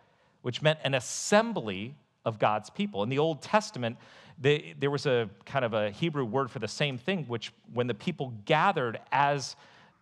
which 0.42 0.62
meant 0.62 0.78
an 0.84 0.94
assembly 0.94 1.94
of 2.24 2.38
God's 2.38 2.70
people. 2.70 3.02
In 3.02 3.08
the 3.08 3.18
Old 3.18 3.42
Testament, 3.42 3.96
they, 4.40 4.74
there 4.78 4.90
was 4.90 5.06
a 5.06 5.28
kind 5.46 5.64
of 5.64 5.74
a 5.74 5.90
Hebrew 5.90 6.24
word 6.24 6.50
for 6.50 6.58
the 6.58 6.68
same 6.68 6.98
thing, 6.98 7.24
which 7.24 7.52
when 7.72 7.86
the 7.86 7.94
people 7.94 8.32
gathered 8.44 9.00
as 9.12 9.56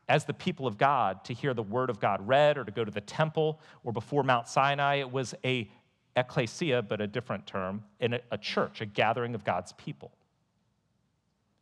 as 0.09 0.25
the 0.25 0.35
people 0.35 0.67
of 0.67 0.79
God 0.79 1.25
to 1.25 1.35
hear 1.35 1.53
the 1.53 1.63
word 1.63 1.91
of 1.91 1.99
God 1.99 2.27
read 2.27 2.59
or 2.59 2.65
to 2.65 2.71
go 2.71 2.85
to 2.85 2.91
the 2.91 3.01
temple 3.01 3.61
or 3.83 3.93
before 3.93 4.23
Mount 4.23 4.47
Sinai. 4.47 4.97
It 4.97 5.11
was 5.11 5.35
a 5.45 5.69
ecclesia, 6.17 6.83
but 6.83 7.01
a 7.01 7.07
different 7.07 7.47
term, 7.47 7.83
in 8.01 8.15
a, 8.15 8.21
a 8.31 8.39
church, 8.39 8.81
a 8.81 8.87
gathering 8.87 9.35
of 9.35 9.45
God's 9.45 9.73
people. 9.73 10.13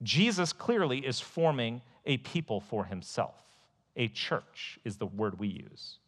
Jesus 0.03 0.53
clearly 0.53 0.99
is 0.99 1.19
forming 1.21 1.81
a 2.07 2.19
people 2.19 2.61
for 2.61 2.85
himself. 2.85 3.35
A 3.97 4.09
church 4.09 4.79
is 4.85 4.97
the 4.97 5.07
word 5.07 5.39
we 5.39 5.49
use. 5.49 5.99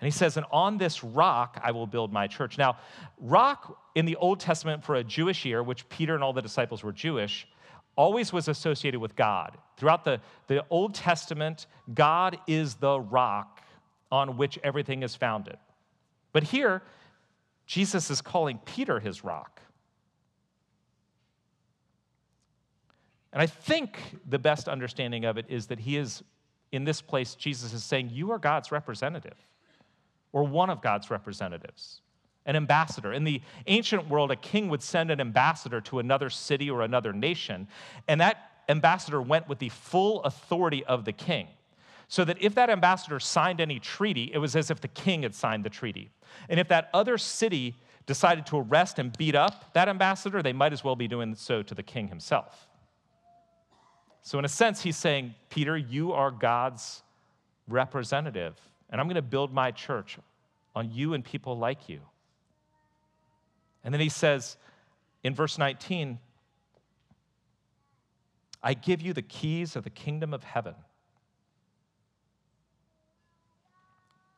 And 0.00 0.06
he 0.06 0.10
says, 0.10 0.36
And 0.36 0.46
on 0.50 0.78
this 0.78 1.04
rock 1.04 1.60
I 1.62 1.72
will 1.72 1.86
build 1.86 2.12
my 2.12 2.26
church. 2.26 2.56
Now, 2.56 2.78
rock 3.18 3.78
in 3.94 4.06
the 4.06 4.16
Old 4.16 4.40
Testament 4.40 4.84
for 4.84 4.94
a 4.94 5.04
Jewish 5.04 5.44
year, 5.44 5.62
which 5.62 5.88
Peter 5.88 6.14
and 6.14 6.24
all 6.24 6.32
the 6.32 6.42
disciples 6.42 6.82
were 6.82 6.92
Jewish, 6.92 7.46
always 7.96 8.32
was 8.32 8.48
associated 8.48 9.00
with 9.00 9.14
God. 9.14 9.58
Throughout 9.76 10.04
the, 10.04 10.20
the 10.46 10.64
Old 10.70 10.94
Testament, 10.94 11.66
God 11.92 12.38
is 12.46 12.76
the 12.76 12.98
rock 12.98 13.62
on 14.10 14.36
which 14.36 14.58
everything 14.62 15.02
is 15.02 15.14
founded. 15.14 15.56
But 16.32 16.44
here, 16.44 16.82
Jesus 17.66 18.10
is 18.10 18.22
calling 18.22 18.58
Peter 18.64 19.00
his 19.00 19.22
rock. 19.22 19.60
And 23.32 23.40
I 23.40 23.46
think 23.46 23.98
the 24.28 24.38
best 24.38 24.68
understanding 24.68 25.24
of 25.24 25.38
it 25.38 25.46
is 25.48 25.66
that 25.66 25.78
he 25.78 25.96
is, 25.96 26.22
in 26.72 26.84
this 26.84 27.00
place, 27.00 27.34
Jesus 27.34 27.72
is 27.72 27.84
saying, 27.84 28.10
You 28.10 28.32
are 28.32 28.38
God's 28.38 28.72
representative, 28.72 29.36
or 30.32 30.44
one 30.44 30.70
of 30.70 30.80
God's 30.82 31.10
representatives 31.10 32.00
an 32.46 32.56
ambassador. 32.56 33.12
In 33.12 33.24
the 33.24 33.42
ancient 33.66 34.08
world, 34.08 34.30
a 34.30 34.36
king 34.36 34.68
would 34.70 34.82
send 34.82 35.10
an 35.10 35.20
ambassador 35.20 35.80
to 35.82 35.98
another 35.98 36.30
city 36.30 36.70
or 36.70 36.82
another 36.82 37.12
nation, 37.12 37.68
and 38.08 38.20
that 38.20 38.50
ambassador 38.68 39.20
went 39.20 39.48
with 39.48 39.58
the 39.58 39.68
full 39.68 40.22
authority 40.22 40.84
of 40.84 41.04
the 41.04 41.12
king. 41.12 41.48
So 42.08 42.24
that 42.24 42.38
if 42.40 42.56
that 42.56 42.70
ambassador 42.70 43.20
signed 43.20 43.60
any 43.60 43.78
treaty, 43.78 44.30
it 44.32 44.38
was 44.38 44.56
as 44.56 44.70
if 44.70 44.80
the 44.80 44.88
king 44.88 45.22
had 45.22 45.34
signed 45.34 45.64
the 45.64 45.70
treaty. 45.70 46.10
And 46.48 46.58
if 46.58 46.66
that 46.68 46.90
other 46.92 47.18
city 47.18 47.76
decided 48.06 48.46
to 48.46 48.58
arrest 48.58 48.98
and 48.98 49.16
beat 49.16 49.36
up 49.36 49.72
that 49.74 49.88
ambassador, 49.88 50.42
they 50.42 50.52
might 50.52 50.72
as 50.72 50.82
well 50.82 50.96
be 50.96 51.06
doing 51.06 51.34
so 51.36 51.62
to 51.62 51.74
the 51.74 51.84
king 51.84 52.08
himself. 52.08 52.66
So, 54.22 54.38
in 54.38 54.44
a 54.44 54.48
sense, 54.48 54.82
he's 54.82 54.96
saying, 54.96 55.34
Peter, 55.50 55.76
you 55.76 56.12
are 56.12 56.30
God's 56.30 57.02
representative, 57.68 58.56
and 58.90 59.00
I'm 59.00 59.06
going 59.06 59.14
to 59.14 59.22
build 59.22 59.52
my 59.52 59.70
church 59.70 60.18
on 60.74 60.90
you 60.90 61.14
and 61.14 61.24
people 61.24 61.56
like 61.56 61.88
you. 61.88 62.00
And 63.84 63.94
then 63.94 64.00
he 64.00 64.08
says 64.08 64.56
in 65.22 65.34
verse 65.34 65.56
19, 65.56 66.18
I 68.62 68.74
give 68.74 69.00
you 69.00 69.12
the 69.12 69.22
keys 69.22 69.76
of 69.76 69.84
the 69.84 69.90
kingdom 69.90 70.34
of 70.34 70.44
heaven. 70.44 70.74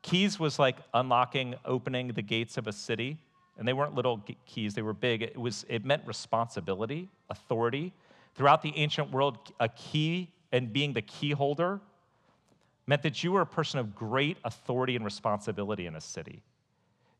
Keys 0.03 0.39
was 0.39 0.59
like 0.59 0.77
unlocking, 0.95 1.55
opening 1.65 2.09
the 2.09 2.23
gates 2.23 2.57
of 2.57 2.67
a 2.67 2.73
city. 2.73 3.19
And 3.59 3.67
they 3.67 3.73
weren't 3.73 3.95
little 3.95 4.25
keys, 4.47 4.75
they 4.75 4.83
were 4.83 4.95
big. 4.95 5.23
It, 5.23 5.37
was, 5.37 5.65
it 5.69 5.85
meant 5.85 6.03
responsibility, 6.07 7.09
authority. 7.31 7.93
Throughout 8.35 8.63
the 8.63 8.73
ancient 8.77 9.11
world, 9.11 9.53
a 9.61 9.69
key 9.69 10.31
and 10.53 10.73
being 10.73 10.93
the 10.93 11.03
key 11.03 11.33
holder 11.33 11.81
meant 12.87 13.03
that 13.03 13.23
you 13.23 13.33
were 13.33 13.43
a 13.43 13.47
person 13.47 13.79
of 13.79 13.95
great 13.95 14.37
authority 14.45 14.97
and 14.97 15.05
responsibility 15.05 15.87
in 15.87 15.95
a 15.95 16.01
city. 16.01 16.43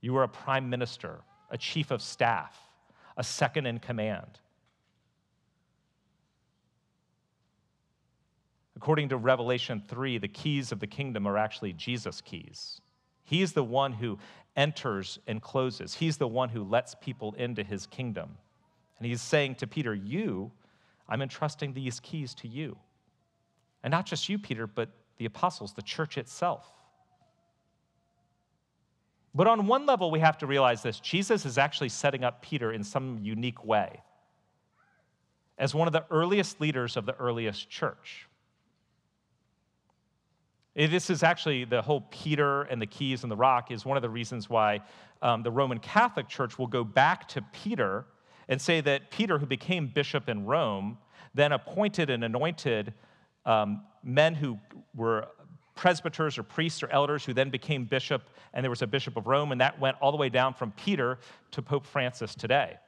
You 0.01 0.13
were 0.13 0.25
a 0.25 0.29
prime 0.29 0.69
minister, 0.69 1.21
a 1.51 1.59
chief 1.59 1.91
of 1.91 2.03
staff, 2.03 2.59
a 3.17 3.23
second 3.23 3.67
in 3.67 3.79
command. 3.79 4.41
According 8.77 9.11
to 9.11 9.17
Revelation 9.17 9.81
3, 9.87 10.19
the 10.19 10.29
keys 10.29 10.73
of 10.73 10.81
the 10.81 10.89
kingdom 10.89 11.27
are 11.27 11.39
actually 11.39 11.73
Jesus' 11.73 12.21
keys. 12.21 12.81
He's 13.23 13.53
the 13.53 13.63
one 13.63 13.93
who 13.93 14.19
enters 14.57 15.19
and 15.27 15.41
closes, 15.41 15.95
he's 15.95 16.17
the 16.17 16.29
one 16.29 16.49
who 16.49 16.65
lets 16.65 16.95
people 16.97 17.33
into 17.39 17.63
his 17.63 17.87
kingdom. 17.87 18.37
And 18.99 19.07
he's 19.07 19.23
saying 19.23 19.57
to 19.57 19.67
Peter, 19.67 19.95
You, 19.95 20.51
I'm 21.09 21.23
entrusting 21.23 21.73
these 21.73 22.01
keys 22.01 22.35
to 22.37 22.49
you. 22.49 22.77
And 23.83 23.91
not 23.91 24.07
just 24.07 24.29
you, 24.29 24.39
Peter, 24.39 24.67
but 24.67 24.91
the 25.23 25.27
apostles, 25.27 25.73
the 25.73 25.83
church 25.83 26.19
itself. 26.19 26.67
But 29.33 29.47
on 29.47 29.69
one 29.69 29.87
level, 29.87 30.11
we 30.11 30.19
have 30.19 30.37
to 30.39 30.47
realize 30.49 30.83
this 30.83 30.99
Jesus 30.99 31.47
is 31.47 31.59
actually 31.59 31.91
setting 31.91 32.25
up 32.25 32.43
Peter 32.43 32.73
in 32.73 32.83
some 32.83 33.21
unique 33.23 33.65
way 33.65 34.03
as 35.59 35.77
one 35.77 35.87
of 35.87 35.93
the 35.93 36.05
earliest 36.11 36.61
leaders 36.61 36.97
of 36.97 37.07
the 37.07 37.15
earliest 37.15 37.71
church. 37.71 38.27
This 40.75 41.09
is 41.09 41.23
actually 41.23 41.65
the 41.65 41.83
whole 41.83 42.01
Peter 42.11 42.63
and 42.63 42.83
the 42.83 42.87
keys 42.87 43.23
and 43.23 43.31
the 43.31 43.37
rock 43.37 43.71
is 43.71 43.85
one 43.85 43.97
of 43.97 44.03
the 44.03 44.11
reasons 44.11 44.51
why 44.51 44.81
um, 45.21 45.45
the 45.45 45.53
Roman 45.53 45.79
Catholic 45.79 46.29
Church 46.29 46.59
will 46.59 46.67
go 46.67 46.83
back 46.83 47.29
to 47.29 47.43
Peter 47.53 48.07
and 48.49 48.61
say 48.61 48.81
that 48.81 49.13
Peter, 49.13 49.39
who 49.39 49.47
became 49.47 49.87
bishop 49.87 50.29
in 50.29 50.47
Rome, 50.47 50.99
then 51.33 51.53
appointed 51.53 52.11
and 52.11 52.25
anointed 52.25 52.93
um, 53.47 53.83
men 54.03 54.35
who 54.35 54.59
were 54.95 55.27
presbyters 55.75 56.39
or 56.39 56.43
priests 56.43 56.83
or 56.83 56.89
elders 56.91 57.25
who 57.25 57.33
then 57.33 57.51
became 57.51 57.85
bishop, 57.85 58.23
and 58.53 58.63
there 58.65 58.71
was 58.71 58.83
a 58.83 58.87
bishop 58.87 59.17
of 59.17 59.27
Rome, 59.27 59.53
and 59.53 59.61
that 59.61 59.79
went 59.81 59.97
all 60.01 60.11
the 60.11 60.17
way 60.17 60.29
down 60.29 60.55
from 60.55 60.73
Peter 60.73 61.19
to 61.53 61.63
Pope 61.63 61.87
Francis 61.87 62.35
today. 62.35 62.79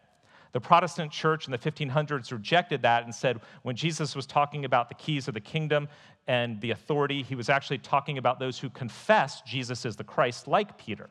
The 0.53 0.61
Protestant 0.61 1.11
church 1.11 1.47
in 1.47 1.51
the 1.51 1.59
1500s 1.59 2.31
rejected 2.31 2.83
that 2.83 3.03
and 3.03 3.13
said 3.13 3.41
when 3.63 3.75
Jesus 3.75 4.15
was 4.15 4.25
talking 4.25 4.65
about 4.65 4.89
the 4.89 4.95
keys 4.95 5.27
of 5.27 5.35
the 5.35 5.41
kingdom 5.41 5.89
and 6.29 6.61
the 6.61 6.71
authority, 6.71 7.25
he 7.25 7.35
was 7.35 7.49
actually 7.49 7.79
talking 7.79 8.19
about 8.19 8.39
those 8.39 8.59
who 8.59 8.71
confess 8.71 9.41
Jesus 9.43 9.85
is 9.85 9.97
the 9.97 10.05
Christ, 10.05 10.47
like 10.47 10.79
Peter. 10.79 11.11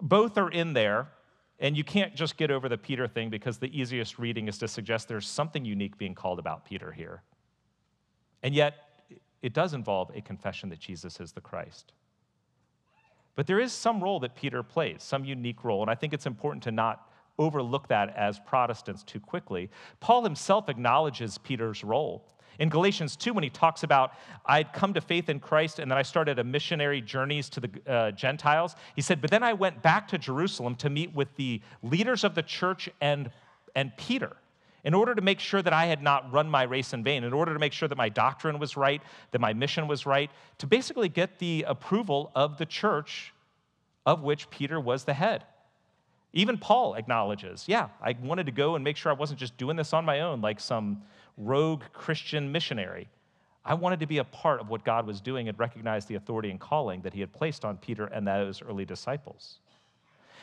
Both 0.00 0.38
are 0.38 0.50
in 0.50 0.72
there, 0.72 1.08
and 1.60 1.76
you 1.76 1.84
can't 1.84 2.14
just 2.14 2.38
get 2.38 2.50
over 2.50 2.70
the 2.70 2.78
Peter 2.78 3.06
thing 3.06 3.28
because 3.28 3.58
the 3.58 3.78
easiest 3.78 4.18
reading 4.18 4.48
is 4.48 4.56
to 4.58 4.66
suggest 4.66 5.06
there's 5.06 5.28
something 5.28 5.64
unique 5.64 5.98
being 5.98 6.14
called 6.14 6.38
about 6.38 6.64
Peter 6.64 6.90
here. 6.90 7.22
And 8.42 8.54
yet, 8.54 8.74
it 9.42 9.52
does 9.52 9.74
involve 9.74 10.10
a 10.14 10.20
confession 10.20 10.68
that 10.70 10.78
Jesus 10.78 11.20
is 11.20 11.32
the 11.32 11.40
Christ. 11.40 11.92
But 13.34 13.46
there 13.46 13.60
is 13.60 13.72
some 13.72 14.02
role 14.02 14.20
that 14.20 14.34
Peter 14.34 14.62
plays, 14.62 15.02
some 15.02 15.24
unique 15.24 15.64
role, 15.64 15.82
and 15.82 15.90
I 15.90 15.94
think 15.94 16.12
it's 16.12 16.26
important 16.26 16.62
to 16.64 16.70
not 16.70 17.08
overlook 17.38 17.88
that 17.88 18.14
as 18.16 18.38
Protestants 18.38 19.02
too 19.02 19.20
quickly. 19.20 19.70
Paul 20.00 20.22
himself 20.22 20.68
acknowledges 20.68 21.38
Peter's 21.38 21.82
role. 21.82 22.28
In 22.58 22.68
Galatians 22.68 23.16
2, 23.16 23.32
when 23.32 23.42
he 23.42 23.48
talks 23.48 23.82
about, 23.82 24.12
I'd 24.44 24.74
come 24.74 24.92
to 24.94 25.00
faith 25.00 25.30
in 25.30 25.40
Christ 25.40 25.78
and 25.78 25.90
then 25.90 25.96
I 25.96 26.02
started 26.02 26.38
a 26.38 26.44
missionary 26.44 27.00
journeys 27.00 27.48
to 27.50 27.60
the 27.60 27.70
uh, 27.86 28.10
Gentiles, 28.10 28.76
he 28.94 29.00
said, 29.00 29.22
but 29.22 29.30
then 29.30 29.42
I 29.42 29.54
went 29.54 29.82
back 29.82 30.06
to 30.08 30.18
Jerusalem 30.18 30.74
to 30.76 30.90
meet 30.90 31.14
with 31.14 31.34
the 31.36 31.62
leaders 31.82 32.24
of 32.24 32.34
the 32.34 32.42
church 32.42 32.90
and, 33.00 33.30
and 33.74 33.96
Peter 33.96 34.36
in 34.84 34.94
order 34.94 35.14
to 35.14 35.22
make 35.22 35.38
sure 35.38 35.62
that 35.62 35.72
I 35.72 35.86
had 35.86 36.02
not 36.02 36.32
run 36.32 36.50
my 36.50 36.64
race 36.64 36.92
in 36.92 37.04
vain, 37.04 37.24
in 37.24 37.32
order 37.32 37.52
to 37.52 37.58
make 37.58 37.72
sure 37.72 37.88
that 37.88 37.98
my 37.98 38.08
doctrine 38.08 38.58
was 38.58 38.76
right, 38.76 39.00
that 39.30 39.40
my 39.40 39.52
mission 39.52 39.86
was 39.86 40.06
right, 40.06 40.30
to 40.58 40.66
basically 40.66 41.08
get 41.08 41.38
the 41.38 41.64
approval 41.68 42.32
of 42.34 42.58
the 42.58 42.66
church 42.66 43.32
of 44.04 44.22
which 44.22 44.50
Peter 44.50 44.80
was 44.80 45.04
the 45.04 45.14
head. 45.14 45.44
Even 46.32 46.58
Paul 46.58 46.94
acknowledges, 46.94 47.64
yeah, 47.68 47.88
I 48.00 48.16
wanted 48.22 48.46
to 48.46 48.52
go 48.52 48.74
and 48.74 48.82
make 48.82 48.96
sure 48.96 49.12
I 49.12 49.14
wasn't 49.14 49.38
just 49.38 49.56
doing 49.56 49.76
this 49.76 49.92
on 49.92 50.04
my 50.04 50.20
own 50.20 50.40
like 50.40 50.58
some 50.60 51.02
rogue 51.36 51.82
Christian 51.92 52.50
missionary. 52.50 53.08
I 53.64 53.74
wanted 53.74 54.00
to 54.00 54.06
be 54.06 54.18
a 54.18 54.24
part 54.24 54.60
of 54.60 54.68
what 54.68 54.84
God 54.84 55.06
was 55.06 55.20
doing 55.20 55.48
and 55.48 55.58
recognize 55.58 56.06
the 56.06 56.16
authority 56.16 56.50
and 56.50 56.58
calling 56.58 57.02
that 57.02 57.12
He 57.12 57.20
had 57.20 57.32
placed 57.32 57.64
on 57.64 57.76
Peter 57.76 58.06
and 58.06 58.26
those 58.26 58.62
early 58.62 58.84
disciples. 58.84 59.58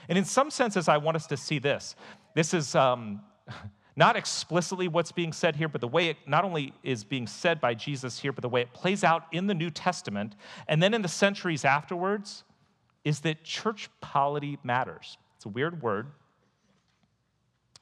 And 0.08 0.17
in 0.17 0.25
some 0.25 0.50
senses, 0.50 0.88
I 0.88 0.98
want 0.98 1.15
us 1.17 1.27
to 1.27 1.38
see 1.38 1.60
this. 1.60 1.96
This 2.34 2.53
is 2.53 2.75
um, 2.75 3.22
not 4.00 4.15
explicitly 4.15 4.88
what's 4.88 5.12
being 5.12 5.34
said 5.34 5.58
here, 5.58 5.68
but 5.68 5.82
the 5.82 5.88
way 5.88 6.08
it 6.08 6.15
not 6.25 6.46
only 6.46 6.74
is 6.84 7.03
being 7.03 7.27
said 7.27 7.60
by 7.60 7.74
Jesus 7.74 8.18
here, 8.18 8.32
but 8.32 8.41
the 8.41 8.48
way 8.48 8.62
it 8.62 8.72
plays 8.72 9.03
out 9.03 9.25
in 9.34 9.46
the 9.46 9.53
New 9.53 9.70
Testament 9.70 10.38
and 10.70 10.82
then 10.82 10.94
in 10.94 11.01
the 11.01 11.10
centuries 11.10 11.65
afterwards 11.65 12.46
is 13.03 13.20
that 13.20 13.44
church 13.44 13.89
polity 14.00 14.58
matters. 14.63 15.18
It's 15.36 15.46
a 15.46 15.50
weird 15.50 15.82
word. 15.82 16.08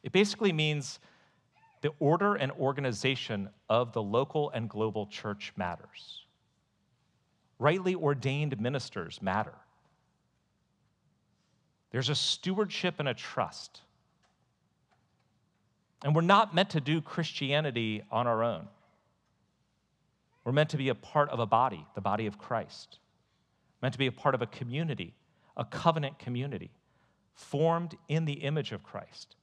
It 0.01 0.11
basically 0.11 0.51
means 0.51 0.97
the 1.81 1.91
order 1.99 2.33
and 2.33 2.51
organization 2.53 3.49
of 3.69 3.93
the 3.93 4.01
local 4.01 4.49
and 4.49 4.67
global 4.67 5.05
church 5.05 5.53
matters. 5.55 6.25
Rightly 7.59 7.93
ordained 7.93 8.59
ministers 8.59 9.21
matter. 9.21 9.53
There's 11.91 12.09
a 12.09 12.15
stewardship 12.15 12.95
and 12.97 13.07
a 13.07 13.13
trust. 13.13 13.81
And 16.03 16.15
we're 16.15 16.21
not 16.21 16.53
meant 16.53 16.71
to 16.71 16.81
do 16.81 17.01
Christianity 17.01 18.03
on 18.11 18.27
our 18.27 18.43
own. 18.43 18.67
We're 20.43 20.51
meant 20.51 20.69
to 20.69 20.77
be 20.77 20.89
a 20.89 20.95
part 20.95 21.29
of 21.29 21.39
a 21.39 21.45
body, 21.45 21.85
the 21.95 22.01
body 22.01 22.27
of 22.27 22.37
Christ. 22.37 22.99
Meant 23.81 23.93
to 23.93 23.99
be 23.99 24.07
a 24.07 24.11
part 24.11 24.35
of 24.35 24.41
a 24.41 24.47
community, 24.47 25.13
a 25.55 25.65
covenant 25.65 26.19
community, 26.19 26.71
formed 27.33 27.95
in 28.07 28.25
the 28.25 28.33
image 28.33 28.71
of 28.71 28.83
Christ, 28.83 29.35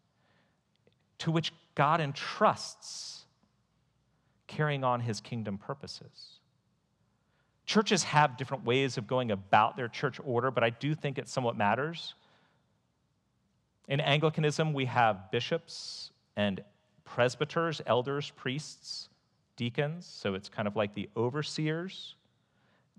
to 1.19 1.31
which 1.31 1.53
God 1.75 2.01
entrusts 2.01 3.25
carrying 4.47 4.85
on 4.85 5.01
his 5.01 5.21
kingdom 5.21 5.59
purposes. 5.59 6.39
Churches 7.67 8.05
have 8.05 8.37
different 8.37 8.65
ways 8.65 8.99
of 8.99 9.07
going 9.07 9.31
about 9.31 9.77
their 9.77 9.89
church 9.89 10.21
order, 10.25 10.51
but 10.51 10.63
I 10.63 10.71
do 10.71 10.95
think 10.95 11.19
it 11.19 11.29
somewhat 11.29 11.57
matters. 11.57 12.15
In 13.89 14.01
Anglicanism, 14.01 14.73
we 14.73 14.87
have 14.87 15.31
bishops 15.31 16.11
and 16.37 16.63
presbyters, 17.05 17.81
elders, 17.87 18.31
priests, 18.31 19.09
deacons, 19.57 20.07
so 20.07 20.35
it's 20.35 20.49
kind 20.49 20.67
of 20.67 20.77
like 20.77 20.95
the 20.95 21.09
overseers, 21.17 22.17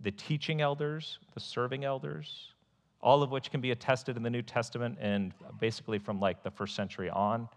the 0.03 0.11
teaching 0.11 0.61
elders, 0.61 1.19
the 1.33 1.39
serving 1.39 1.83
elders, 1.83 2.53
all 3.01 3.21
of 3.23 3.31
which 3.31 3.51
can 3.51 3.61
be 3.61 3.71
attested 3.71 4.17
in 4.17 4.23
the 4.23 4.29
New 4.29 4.41
Testament 4.41 4.97
and 4.99 5.33
basically 5.59 5.99
from 5.99 6.19
like 6.19 6.43
the 6.43 6.51
first 6.51 6.75
century 6.75 7.09
on. 7.09 7.47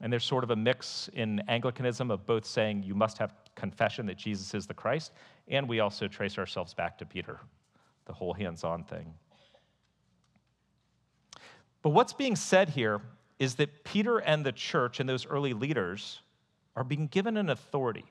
And 0.00 0.12
there's 0.12 0.24
sort 0.24 0.44
of 0.44 0.50
a 0.50 0.56
mix 0.56 1.10
in 1.12 1.40
Anglicanism 1.46 2.10
of 2.10 2.24
both 2.26 2.46
saying 2.46 2.82
you 2.82 2.94
must 2.94 3.18
have 3.18 3.34
confession 3.54 4.06
that 4.06 4.16
Jesus 4.16 4.54
is 4.54 4.66
the 4.66 4.74
Christ, 4.74 5.12
and 5.48 5.68
we 5.68 5.80
also 5.80 6.08
trace 6.08 6.38
ourselves 6.38 6.72
back 6.72 6.96
to 6.98 7.06
Peter, 7.06 7.38
the 8.06 8.12
whole 8.12 8.32
hands 8.32 8.64
on 8.64 8.82
thing. 8.84 9.12
But 11.82 11.90
what's 11.90 12.12
being 12.12 12.36
said 12.36 12.70
here 12.70 13.00
is 13.40 13.56
that 13.56 13.82
Peter 13.82 14.18
and 14.18 14.44
the 14.44 14.52
church 14.52 15.00
and 15.00 15.08
those 15.08 15.26
early 15.26 15.54
leaders 15.54 16.20
are 16.76 16.84
being 16.84 17.08
given 17.08 17.36
an 17.36 17.48
authority. 17.50 18.04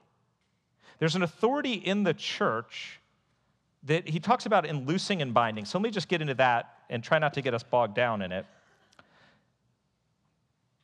There's 0.97 1.15
an 1.15 1.23
authority 1.23 1.73
in 1.73 2.03
the 2.03 2.13
church 2.13 2.99
that 3.83 4.09
he 4.09 4.19
talks 4.19 4.45
about 4.45 4.65
in 4.65 4.85
loosing 4.85 5.21
and 5.21 5.33
binding. 5.33 5.63
So 5.63 5.77
let 5.77 5.83
me 5.83 5.91
just 5.91 6.09
get 6.09 6.21
into 6.21 6.33
that 6.33 6.73
and 6.89 7.01
try 7.01 7.19
not 7.19 7.35
to 7.35 7.41
get 7.41 7.53
us 7.53 7.63
bogged 7.63 7.95
down 7.95 8.21
in 8.21 8.31
it. 8.31 8.45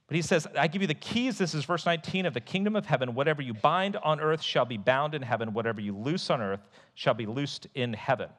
But 0.07 0.15
he 0.15 0.21
says, 0.21 0.47
I 0.57 0.67
give 0.67 0.81
you 0.81 0.87
the 0.87 0.93
keys. 0.93 1.39
This 1.39 1.55
is 1.55 1.65
verse 1.65 1.85
19 1.85 2.27
of 2.27 2.33
the 2.35 2.41
kingdom 2.41 2.75
of 2.75 2.85
heaven. 2.85 3.15
Whatever 3.15 3.41
you 3.41 3.55
bind 3.55 3.95
on 3.97 4.19
earth 4.19 4.41
shall 4.41 4.65
be 4.65 4.77
bound 4.77 5.15
in 5.15 5.23
heaven. 5.23 5.51
Whatever 5.51 5.81
you 5.81 5.97
loose 5.97 6.29
on 6.29 6.41
earth 6.41 6.67
shall 6.93 7.15
be 7.15 7.25
loosed 7.25 7.67
in 7.73 7.93
heaven. 7.93 8.29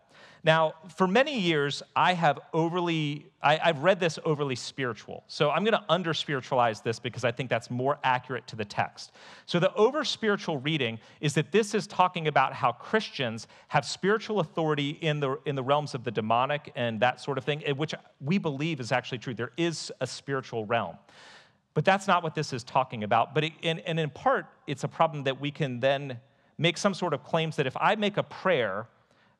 Now, 0.44 0.74
for 0.94 1.08
many 1.08 1.40
years, 1.40 1.82
I 1.96 2.12
have 2.12 2.38
overly, 2.52 3.26
I, 3.42 3.56
have 3.56 3.80
read 3.80 3.98
this 3.98 4.16
overly 4.24 4.54
spiritual. 4.54 5.24
So 5.26 5.50
I'm 5.50 5.64
going 5.64 5.72
to 5.72 5.82
under 5.88 6.14
spiritualize 6.14 6.80
this 6.80 7.00
because 7.00 7.24
I 7.24 7.32
think 7.32 7.50
that's 7.50 7.68
more 7.68 7.98
accurate 8.04 8.46
to 8.46 8.56
the 8.56 8.64
text. 8.64 9.10
So 9.46 9.58
the 9.58 9.74
over 9.74 10.04
spiritual 10.04 10.58
reading 10.58 11.00
is 11.20 11.34
that 11.34 11.50
this 11.50 11.74
is 11.74 11.88
talking 11.88 12.28
about 12.28 12.52
how 12.52 12.70
Christians 12.70 13.48
have 13.66 13.84
spiritual 13.84 14.38
authority 14.38 14.90
in 15.00 15.18
the, 15.18 15.36
in 15.46 15.56
the 15.56 15.64
realms 15.64 15.94
of 15.94 16.04
the 16.04 16.12
demonic 16.12 16.70
and 16.76 17.00
that 17.00 17.20
sort 17.20 17.38
of 17.38 17.44
thing, 17.44 17.64
eh, 17.64 17.72
which 17.72 17.94
we 18.20 18.38
believe 18.38 18.78
is 18.78 18.92
actually 18.92 19.18
true. 19.18 19.34
There 19.34 19.52
is 19.56 19.90
a 20.00 20.06
spiritual 20.06 20.64
realm. 20.64 20.96
But 21.76 21.84
that's 21.84 22.06
not 22.06 22.22
what 22.22 22.34
this 22.34 22.54
is 22.54 22.64
talking 22.64 23.04
about. 23.04 23.34
But 23.34 23.44
it, 23.44 23.52
and, 23.62 23.80
and 23.80 24.00
in 24.00 24.08
part, 24.08 24.46
it's 24.66 24.82
a 24.82 24.88
problem 24.88 25.24
that 25.24 25.38
we 25.38 25.50
can 25.50 25.78
then 25.78 26.18
make 26.56 26.78
some 26.78 26.94
sort 26.94 27.12
of 27.12 27.22
claims 27.22 27.54
that 27.56 27.66
if 27.66 27.76
I 27.76 27.94
make 27.96 28.16
a 28.16 28.22
prayer, 28.22 28.88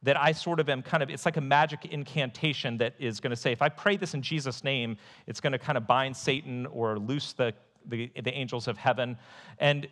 that 0.03 0.21
I 0.21 0.33
sort 0.33 0.61
of 0.61 0.69
am 0.69 0.83
kind 0.83 1.03
of, 1.03 1.09
it's 1.09 1.25
like 1.25 1.39
a 1.39 1.41
magic 1.41 1.87
incantation 1.87 2.77
that 2.77 2.93
is 2.99 3.21
going 3.21 3.31
to 3.31 3.37
say, 3.37 3.53
if 3.53 3.63
I 3.63 3.71
pray 3.71 3.97
this 3.97 4.13
in 4.13 4.21
Jesus' 4.21 4.63
name, 4.63 4.99
it's 5.27 5.41
going 5.41 5.55
to 5.55 5.59
kind 5.59 5.79
of 5.79 5.87
bind 5.87 6.15
Satan 6.15 6.67
or 6.67 6.99
loose 6.99 7.33
the, 7.33 7.55
the, 7.87 8.13
the 8.23 8.35
angels 8.35 8.69
of 8.69 8.77
heaven. 8.77 9.17
And 9.57 9.89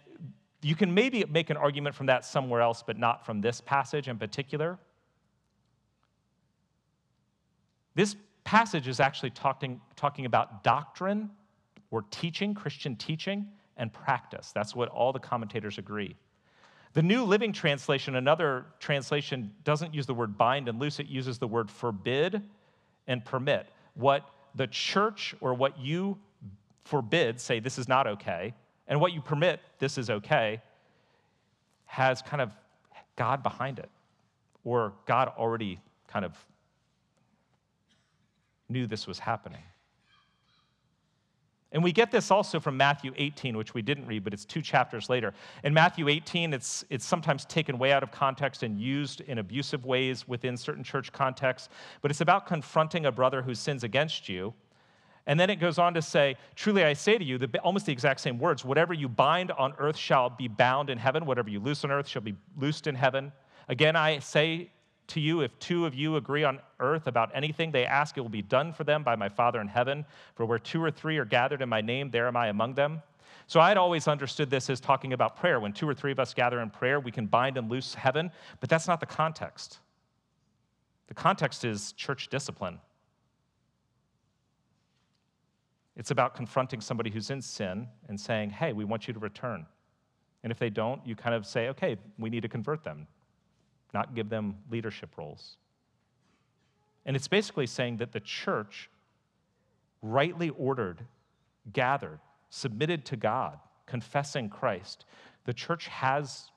you 0.61 0.75
can 0.75 0.93
maybe 0.93 1.25
make 1.25 1.49
an 1.49 1.57
argument 1.57 1.95
from 1.95 2.05
that 2.09 2.27
somewhere 2.27 2.61
else, 2.61 2.85
but 2.87 2.99
not 2.99 3.25
from 3.25 3.41
this 3.41 3.63
passage 3.63 4.07
in 4.07 4.19
particular. 4.19 4.79
This 7.95 8.17
passage 8.45 8.87
is 8.87 9.01
actually 9.01 9.31
talking, 9.31 9.81
talking 9.97 10.27
about 10.27 10.63
doctrine 10.63 11.31
or 11.91 12.05
teaching, 12.11 12.55
Christian 12.55 12.97
teaching, 12.97 13.47
and 13.77 13.93
practice. 13.93 14.53
That's 14.53 14.75
what 14.75 14.89
all 14.89 15.13
the 15.13 15.19
commentators 15.19 15.79
agree. 15.79 16.17
The 16.93 17.03
New 17.03 17.25
Living 17.25 17.53
Translation, 17.53 18.15
another 18.15 18.67
translation, 18.79 19.53
doesn't 19.65 19.93
use 19.93 20.07
the 20.07 20.15
word 20.15 20.39
bind 20.39 20.69
and 20.69 20.79
loose, 20.79 21.01
it 21.01 21.09
uses 21.09 21.39
the 21.39 21.49
word 21.49 21.71
forbid 21.71 22.43
and 23.09 23.25
permit. 23.25 23.67
What 23.95 24.29
the 24.55 24.69
church 24.69 25.35
or 25.41 25.55
what 25.55 25.79
you 25.79 26.17
forbid, 26.85 27.41
say 27.41 27.59
this 27.59 27.79
is 27.79 27.89
not 27.89 28.07
okay, 28.07 28.55
and 28.87 29.01
what 29.01 29.13
you 29.13 29.21
permit, 29.21 29.61
this 29.79 29.99
is 29.99 30.09
okay, 30.09 30.63
has 31.87 32.23
kind 32.23 32.41
of 32.41 32.53
God 33.17 33.43
behind 33.43 33.79
it, 33.79 33.91
or 34.65 34.93
God 35.07 35.33
already 35.37 35.81
kind 36.07 36.25
of 36.25 36.37
knew 38.69 38.87
this 38.87 39.07
was 39.07 39.19
happening. 39.19 39.63
And 41.75 41.83
we 41.83 41.91
get 41.91 42.13
this 42.13 42.31
also 42.31 42.61
from 42.61 42.77
Matthew 42.77 43.13
18, 43.17 43.57
which 43.57 43.75
we 43.75 43.83
didn't 43.83 44.07
read, 44.07 44.23
but 44.23 44.33
it's 44.33 44.45
two 44.45 44.63
chapters 44.63 45.11
later. 45.11 45.35
In 45.65 45.75
Matthew 45.75 46.09
18, 46.09 46.55
it's, 46.55 46.85
it's 46.89 47.05
sometimes 47.05 47.45
taken 47.45 47.79
way 47.79 47.91
out 47.91 48.05
of 48.05 48.13
context 48.13 48.63
and 48.63 48.79
used 48.79 49.23
in 49.23 49.39
abusive 49.39 49.85
ways 49.85 50.29
within 50.29 50.57
certain 50.57 50.85
church 50.85 51.13
contexts, 51.13 51.69
but 52.01 52.13
it's 52.13 52.21
about 52.21 52.47
confronting 52.47 53.07
a 53.07 53.13
brother 53.13 53.43
who 53.43 53.57
sins 53.57 53.83
against 53.83 54.29
you. 54.29 54.55
And 55.27 55.41
then 55.41 55.51
it 55.51 55.57
goes 55.57 55.79
on 55.79 55.95
to 55.95 56.03
say, 56.03 56.37
Truly 56.55 56.85
I 56.85 56.93
say 56.93 57.19
to 57.19 57.25
you, 57.25 57.39
the, 57.39 57.59
almost 57.59 57.87
the 57.87 57.93
exact 57.93 58.21
same 58.21 58.39
words 58.39 58.65
whatever 58.65 58.95
you 58.95 59.09
bind 59.09 59.51
on 59.51 59.75
earth 59.79 59.97
shall 59.97 60.31
be 60.31 60.47
bound 60.47 60.91
in 60.91 60.99
heaven, 60.99 61.27
whatever 61.27 61.51
you 61.51 61.59
loose 61.59 61.83
on 61.83 61.91
earth 61.91 62.07
shall 62.07 62.23
be 62.23 62.37
loosed 62.57 62.87
in 62.87 62.95
heaven. 62.95 63.33
Again, 63.69 63.97
I 63.97 64.21
say 64.21 64.71
to 65.09 65.21
you, 65.21 65.43
if 65.43 65.59
two 65.59 65.87
of 65.87 65.95
you 65.95 66.17
agree 66.17 66.45
on 66.45 66.61
earth 66.81 67.07
about 67.07 67.31
anything 67.35 67.71
they 67.71 67.85
ask, 67.85 68.17
it 68.17 68.21
will 68.21 68.29
be 68.29 68.43
done 68.43 68.73
for 68.73 68.85
them 68.85 69.03
by 69.03 69.17
my 69.17 69.29
Father 69.29 69.61
in 69.61 69.69
heaven. 69.69 70.05
For 70.35 70.47
where 70.47 70.59
two 70.59 70.83
or 70.83 70.91
three 70.91 71.19
are 71.19 71.25
gathered 71.25 71.63
in 71.63 71.69
my 71.69 71.81
name, 71.81 72.11
there 72.11 72.27
am 72.27 72.37
I 72.37 72.49
among 72.49 72.75
them. 72.75 73.03
So 73.47 73.61
I 73.61 73.69
had 73.69 73.77
always 73.77 74.09
understood 74.09 74.49
this 74.49 74.71
as 74.71 74.81
talking 74.81 75.13
about 75.13 75.37
prayer. 75.37 75.61
When 75.61 75.73
two 75.73 75.89
or 75.89 75.95
three 75.95 76.13
of 76.13 76.19
us 76.19 76.33
gather 76.33 76.61
in 76.61 76.71
prayer, 76.71 77.01
we 77.01 77.11
can 77.11 77.27
bind 77.27 77.59
and 77.59 77.71
loose 77.71 77.95
heaven, 77.95 78.31
but 78.61 78.71
that's 78.71 78.89
not 78.89 79.01
the 79.01 79.07
context. 79.07 79.81
The 81.09 81.15
context 81.15 81.65
is 81.65 81.93
church 81.93 82.29
discipline. 82.29 82.81
It's 85.97 86.11
about 86.11 86.35
confronting 86.35 86.81
somebody 86.81 87.11
who's 87.11 87.31
in 87.31 87.43
sin 87.43 87.87
and 88.09 88.19
saying, 88.19 88.51
hey, 88.51 88.73
we 88.73 88.85
want 88.85 89.07
you 89.07 89.13
to 89.13 89.21
return. 89.21 89.67
And 90.43 90.51
if 90.51 90.59
they 90.59 90.71
don't, 90.71 91.07
you 91.07 91.15
kind 91.15 91.35
of 91.35 91.47
say, 91.47 91.69
okay, 91.69 91.99
we 92.19 92.31
need 92.31 92.43
to 92.43 92.49
convert 92.49 92.83
them 92.83 93.07
not 93.95 94.15
give 94.15 94.29
them 94.29 94.57
leadership 94.71 95.17
roles. 95.17 95.57
And 97.07 97.17
it's 97.17 97.29
basically 97.29 97.67
saying 97.67 97.99
that 97.99 98.13
the 98.13 98.21
church, 98.21 98.91
rightly 100.03 100.51
ordered, 100.51 101.03
gathered, 101.73 102.19
submitted 102.51 103.05
to 103.07 103.17
God, 103.17 103.59
confessing 103.87 104.49
Christ, 104.49 105.05
the 105.45 105.53
church 105.53 105.87
has 105.89 106.51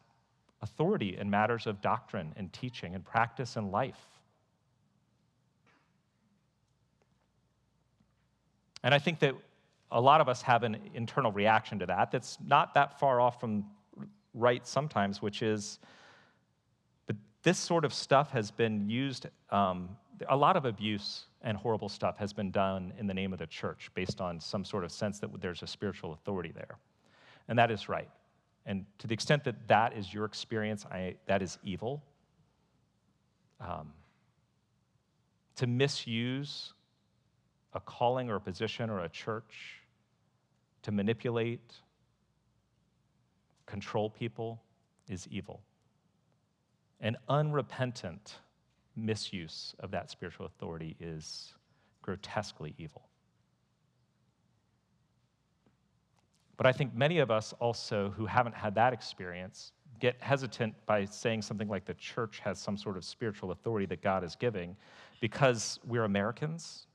authority 0.62 1.18
in 1.18 1.30
matters 1.30 1.68
of 1.68 1.82
doctrine 1.82 2.34
and 2.36 2.52
teaching 2.52 2.96
and 2.96 3.06
practice 3.06 3.56
and 3.56 3.72
life. 3.72 4.00
And 8.84 8.94
I 8.94 9.00
think 9.00 9.20
that 9.20 9.36
a 9.92 10.02
lot 10.02 10.22
of 10.22 10.30
us 10.30 10.42
have 10.42 10.64
an 10.64 10.78
internal 10.94 11.32
reaction 11.32 11.80
to 11.80 11.86
that 11.86 12.12
that's 12.12 12.38
not 12.46 12.74
that 12.74 13.00
far 13.00 13.20
off 13.20 13.40
from 13.40 13.66
right 14.34 14.66
sometimes, 14.66 15.22
which 15.22 15.42
is 15.42 15.80
this 17.44 17.58
sort 17.58 17.86
of 17.86 17.94
stuff 17.94 18.32
has 18.32 18.52
been 18.52 18.90
used, 18.90 19.28
um, 19.52 19.90
a 20.30 20.36
lot 20.36 20.58
of 20.58 20.66
abuse 20.66 21.26
and 21.42 21.58
horrible 21.58 21.90
stuff 21.90 22.18
has 22.18 22.34
been 22.34 22.52
done 22.52 22.94
in 22.98 23.08
the 23.08 23.14
name 23.14 23.32
of 23.34 23.40
the 23.40 23.48
church 23.48 23.90
based 23.94 24.20
on 24.20 24.40
some 24.40 24.66
sort 24.66 24.84
of 24.84 24.92
sense 24.92 25.20
that 25.20 25.30
there's 25.40 25.64
a 25.64 25.68
spiritual 25.68 26.14
authority 26.14 26.52
there. 26.54 26.78
And 27.48 27.58
that 27.58 27.72
is 27.72 27.88
right. 27.88 28.10
And 28.66 28.86
to 29.00 29.08
the 29.08 29.14
extent 29.14 29.44
that 29.46 29.68
that 29.68 29.96
is 29.96 30.14
your 30.14 30.26
experience, 30.26 30.86
I, 30.86 31.16
that 31.28 31.42
is 31.42 31.58
evil. 31.64 32.04
Um, 33.62 33.94
to 35.56 35.68
misuse 35.68 36.74
a 37.74 37.80
calling 37.80 38.30
or 38.30 38.36
a 38.36 38.42
position 38.42 38.90
or 38.90 39.04
a 39.04 39.10
church 39.10 39.82
to 40.84 40.92
manipulate, 40.92 41.76
control 43.66 44.10
people 44.10 44.62
is 45.08 45.28
evil. 45.32 45.62
An 47.00 47.18
unrepentant 47.30 48.40
misuse 48.96 49.76
of 49.80 49.92
that 49.92 50.10
spiritual 50.10 50.48
authority 50.48 50.96
is 51.00 51.54
grotesquely 52.02 52.74
evil. 52.78 53.04
But 56.58 56.66
I 56.66 56.72
think 56.72 56.96
many 56.96 57.20
of 57.20 57.30
us 57.30 57.54
also 57.60 58.10
who 58.18 58.26
haven't 58.26 58.56
had 58.56 58.74
that 58.76 58.92
experience 58.92 59.74
get 60.00 60.16
hesitant 60.20 60.74
by 60.86 61.06
saying 61.06 61.44
something 61.44 61.68
like 61.68 61.86
the 61.86 61.94
church 61.94 62.40
has 62.40 62.60
some 62.60 62.78
sort 62.78 62.98
of 62.98 63.06
spiritual 63.06 63.52
authority 63.52 63.86
that 63.88 64.02
God 64.02 64.24
is 64.24 64.36
giving 64.36 64.76
because 65.22 65.80
we're 65.86 66.04
Americans 66.04 66.88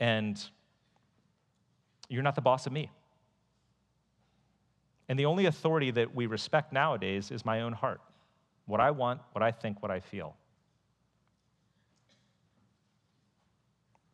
and 0.00 0.48
you're 2.08 2.22
not 2.22 2.34
the 2.34 2.40
boss 2.40 2.66
of 2.66 2.72
me. 2.72 2.90
And 5.08 5.18
the 5.18 5.26
only 5.26 5.46
authority 5.46 5.90
that 5.92 6.14
we 6.14 6.26
respect 6.26 6.72
nowadays 6.72 7.30
is 7.30 7.44
my 7.44 7.62
own 7.62 7.72
heart 7.72 8.00
what 8.68 8.80
I 8.80 8.90
want, 8.90 9.20
what 9.32 9.42
I 9.42 9.50
think, 9.50 9.82
what 9.82 9.90
I 9.90 9.98
feel. 9.98 10.36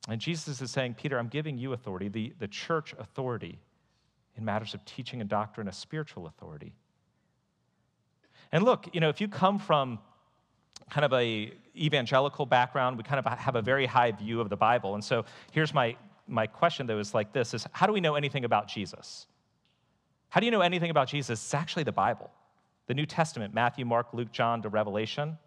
And 0.09 0.21
Jesus 0.21 0.63
is 0.63 0.71
saying, 0.71 0.95
Peter, 0.95 1.19
I'm 1.19 1.29
giving 1.29 1.59
you 1.59 1.73
authority, 1.73 2.09
the, 2.09 2.33
the 2.39 2.47
church 2.47 2.95
authority 2.99 3.59
in 4.37 4.45
matters 4.45 4.73
of 4.73 4.85
teaching 4.85 5.21
and 5.21 5.29
doctrine, 5.29 5.67
a 5.67 5.73
spiritual 5.73 6.27
authority. 6.27 6.75
And 8.53 8.65
look, 8.65 8.89
you 8.93 9.01
know, 9.01 9.09
if 9.09 9.21
you 9.21 9.27
come 9.27 9.59
from 9.59 9.99
kind 10.89 11.05
of 11.05 11.13
a 11.13 11.53
evangelical 11.77 12.47
background, 12.47 12.97
we 12.97 13.03
kind 13.03 13.25
of 13.25 13.39
have 13.39 13.57
a 13.57 13.63
very 13.63 13.87
high 13.87 14.13
view 14.13 14.41
of 14.41 14.51
the 14.51 14.57
Bible. 14.57 14.95
And 14.95 15.03
so 15.03 15.25
here's 15.51 15.75
my, 15.75 15.97
my 16.29 16.47
question 16.47 16.87
though 16.87 17.01
is 17.01 17.13
like 17.13 17.33
this 17.33 17.55
is 17.55 17.67
how 17.73 17.87
do 17.87 17.93
we 17.93 18.01
know 18.01 18.15
anything 18.15 18.45
about 18.45 18.69
Jesus? 18.69 19.27
How 20.29 20.39
do 20.39 20.47
you 20.47 20.53
know 20.53 20.61
anything 20.61 20.91
about 20.91 21.09
Jesus? 21.09 21.43
It's 21.43 21.55
actually 21.55 21.85
the 21.85 21.93
Bible 21.93 22.31
the 22.87 22.95
New 22.95 23.07
Testament, 23.07 23.55
Matthew, 23.55 23.85
Mark, 23.85 24.13
Luke, 24.13 24.33
John 24.33 24.63
to 24.63 24.69
Revelation, 24.69 25.39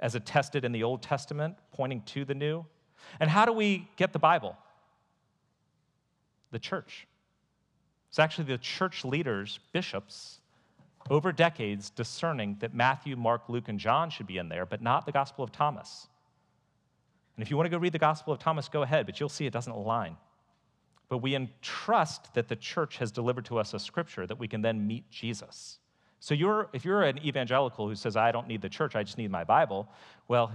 as 0.00 0.14
attested 0.14 0.64
in 0.64 0.72
the 0.72 0.84
Old 0.84 1.02
Testament, 1.02 1.56
pointing 1.72 2.02
to 2.02 2.24
the 2.24 2.34
New. 2.34 2.64
And 3.20 3.28
how 3.28 3.44
do 3.44 3.52
we 3.52 3.88
get 3.96 4.12
the 4.12 4.18
Bible? 4.18 4.56
The 6.50 6.58
church. 6.58 7.06
It's 8.08 8.18
actually 8.18 8.44
the 8.44 8.58
church 8.58 9.04
leaders, 9.04 9.58
bishops, 9.72 10.40
over 11.10 11.32
decades 11.32 11.90
discerning 11.90 12.56
that 12.60 12.74
Matthew, 12.74 13.16
Mark, 13.16 13.48
Luke, 13.48 13.68
and 13.68 13.78
John 13.78 14.10
should 14.10 14.26
be 14.26 14.38
in 14.38 14.48
there, 14.48 14.66
but 14.66 14.82
not 14.82 15.06
the 15.06 15.12
Gospel 15.12 15.44
of 15.44 15.52
Thomas. 15.52 16.06
And 17.36 17.42
if 17.42 17.50
you 17.50 17.56
want 17.56 17.66
to 17.66 17.70
go 17.70 17.78
read 17.78 17.92
the 17.92 17.98
Gospel 17.98 18.32
of 18.32 18.38
Thomas, 18.38 18.68
go 18.68 18.82
ahead, 18.82 19.06
but 19.06 19.18
you'll 19.18 19.28
see 19.28 19.46
it 19.46 19.52
doesn't 19.52 19.72
align. 19.72 20.16
But 21.08 21.18
we 21.18 21.34
entrust 21.34 22.34
that 22.34 22.48
the 22.48 22.56
church 22.56 22.98
has 22.98 23.10
delivered 23.10 23.46
to 23.46 23.58
us 23.58 23.72
a 23.74 23.78
scripture 23.78 24.26
that 24.26 24.38
we 24.38 24.48
can 24.48 24.60
then 24.60 24.86
meet 24.86 25.10
Jesus. 25.10 25.78
So 26.20 26.34
you're, 26.34 26.68
if 26.72 26.84
you're 26.84 27.02
an 27.02 27.24
evangelical 27.24 27.88
who 27.88 27.94
says, 27.94 28.16
I 28.16 28.32
don't 28.32 28.48
need 28.48 28.60
the 28.60 28.68
church, 28.68 28.96
I 28.96 29.02
just 29.02 29.18
need 29.18 29.30
my 29.30 29.44
Bible, 29.44 29.88
well, 30.26 30.52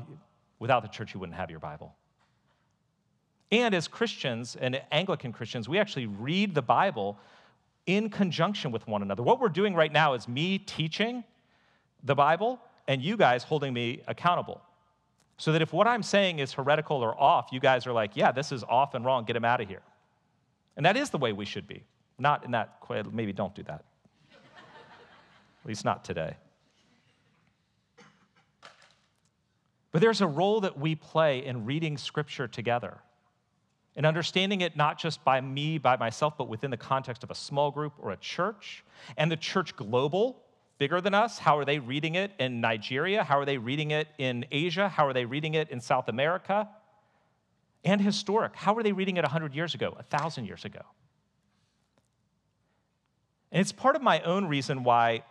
without 0.59 0.81
the 0.81 0.89
church, 0.89 1.13
you 1.13 1.19
wouldn't 1.19 1.37
have 1.37 1.49
your 1.49 1.59
Bible. 1.59 1.95
And 3.51 3.73
as 3.75 3.87
Christians 3.87 4.55
and 4.59 4.81
Anglican 4.91 5.31
Christians, 5.31 5.69
we 5.69 5.77
actually 5.79 6.07
read 6.07 6.55
the 6.55 6.61
Bible 6.61 7.17
in 7.85 8.09
conjunction 8.09 8.71
with 8.71 8.87
one 8.87 9.01
another. 9.01 9.23
What 9.23 9.39
we're 9.39 9.49
doing 9.49 9.75
right 9.75 9.91
now 9.91 10.13
is 10.13 10.27
me 10.27 10.57
teaching 10.57 11.23
the 12.03 12.15
Bible 12.15 12.59
and 12.87 13.01
you 13.01 13.15
guys 13.15 13.43
holding 13.43 13.73
me 13.73 14.01
accountable. 14.07 14.61
So 15.37 15.51
that 15.51 15.61
if 15.61 15.73
what 15.73 15.87
I'm 15.87 16.03
saying 16.03 16.39
is 16.39 16.53
heretical 16.53 16.97
or 16.97 17.19
off, 17.19 17.49
you 17.51 17.59
guys 17.59 17.87
are 17.87 17.93
like, 17.93 18.15
yeah, 18.15 18.31
this 18.31 18.51
is 18.51 18.63
off 18.63 18.93
and 18.93 19.05
wrong, 19.05 19.25
get 19.25 19.35
him 19.35 19.45
out 19.45 19.61
of 19.61 19.67
here. 19.67 19.81
And 20.75 20.85
that 20.85 20.97
is 20.97 21.09
the 21.09 21.17
way 21.17 21.33
we 21.33 21.45
should 21.45 21.67
be. 21.67 21.83
Not 22.19 22.45
in 22.45 22.51
that, 22.51 22.77
maybe 23.11 23.33
don't 23.33 23.53
do 23.55 23.63
that. 23.63 23.83
At 25.63 25.67
least 25.67 25.85
not 25.85 26.03
today. 26.03 26.35
But 29.91 30.01
there's 30.01 30.21
a 30.21 30.27
role 30.27 30.61
that 30.61 30.77
we 30.77 30.95
play 30.95 31.45
in 31.45 31.65
reading 31.65 31.97
Scripture 31.97 32.47
together 32.47 32.97
and 33.95 34.05
understanding 34.05 34.61
it 34.61 34.75
not 34.75 34.97
just 34.97 35.23
by 35.23 35.39
me, 35.39 35.77
by 35.77 35.95
myself, 35.97 36.33
but 36.37 36.49
within 36.49 36.71
the 36.71 36.77
context 36.77 37.23
of 37.23 37.29
a 37.29 37.35
small 37.35 37.71
group 37.71 37.93
or 37.99 38.11
a 38.11 38.17
church, 38.17 38.83
and 39.17 39.31
the 39.31 39.37
church 39.37 39.75
global, 39.75 40.41
bigger 40.79 40.99
than 40.99 41.13
us. 41.13 41.37
How 41.37 41.59
are 41.59 41.65
they 41.65 41.79
reading 41.79 42.15
it 42.15 42.31
in 42.39 42.59
Nigeria? 42.59 43.23
How 43.23 43.37
are 43.37 43.45
they 43.45 43.59
reading 43.59 43.91
it 43.91 44.07
in 44.17 44.45
Asia? 44.51 44.89
How 44.89 45.07
are 45.07 45.13
they 45.13 45.25
reading 45.25 45.53
it 45.53 45.69
in 45.69 45.79
South 45.79 46.09
America? 46.09 46.67
And 47.85 48.01
historic. 48.01 48.55
How 48.55 48.73
were 48.73 48.81
they 48.81 48.93
reading 48.93 49.17
it 49.17 49.23
100 49.23 49.53
years 49.53 49.75
ago, 49.75 49.91
1,000 49.91 50.45
years 50.45 50.65
ago? 50.65 50.81
And 53.51 53.61
it's 53.61 53.71
part 53.71 53.95
of 53.95 54.01
my 54.01 54.21
own 54.21 54.45
reason 54.45 54.83
why 54.83 55.23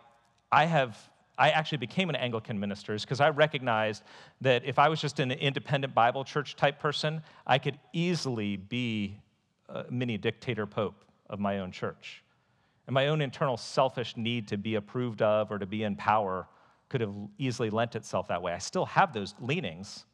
I 0.53 0.65
have 0.65 1.09
I 1.35 1.49
actually 1.49 1.79
became 1.79 2.09
an 2.09 2.15
Anglican 2.15 2.59
minister 2.59 2.95
because 2.95 3.19
I 3.19 3.29
recognized 3.29 4.03
that 4.41 4.63
if 4.65 4.77
I 4.77 4.87
was 4.87 5.01
just 5.01 5.19
an 5.19 5.31
independent 5.31 5.95
Bible 5.95 6.23
church 6.23 6.55
type 6.55 6.79
person, 6.79 7.23
I 7.47 7.57
could 7.57 7.79
easily 7.91 8.57
be 8.57 9.17
a 9.67 9.85
mini 9.89 10.15
dictator 10.19 10.67
pope 10.67 11.03
of 11.31 11.39
my 11.39 11.57
own 11.57 11.71
church. 11.71 12.23
And 12.85 12.93
my 12.93 13.07
own 13.07 13.19
internal 13.19 13.57
selfish 13.57 14.15
need 14.15 14.47
to 14.49 14.57
be 14.57 14.75
approved 14.75 15.23
of 15.23 15.51
or 15.51 15.57
to 15.57 15.65
be 15.65 15.81
in 15.83 15.95
power 15.95 16.47
could 16.87 17.01
have 17.01 17.15
easily 17.39 17.71
lent 17.71 17.95
itself 17.95 18.27
that 18.27 18.43
way. 18.43 18.53
I 18.53 18.59
still 18.59 18.85
have 18.85 19.11
those 19.11 19.33
leanings, 19.39 20.05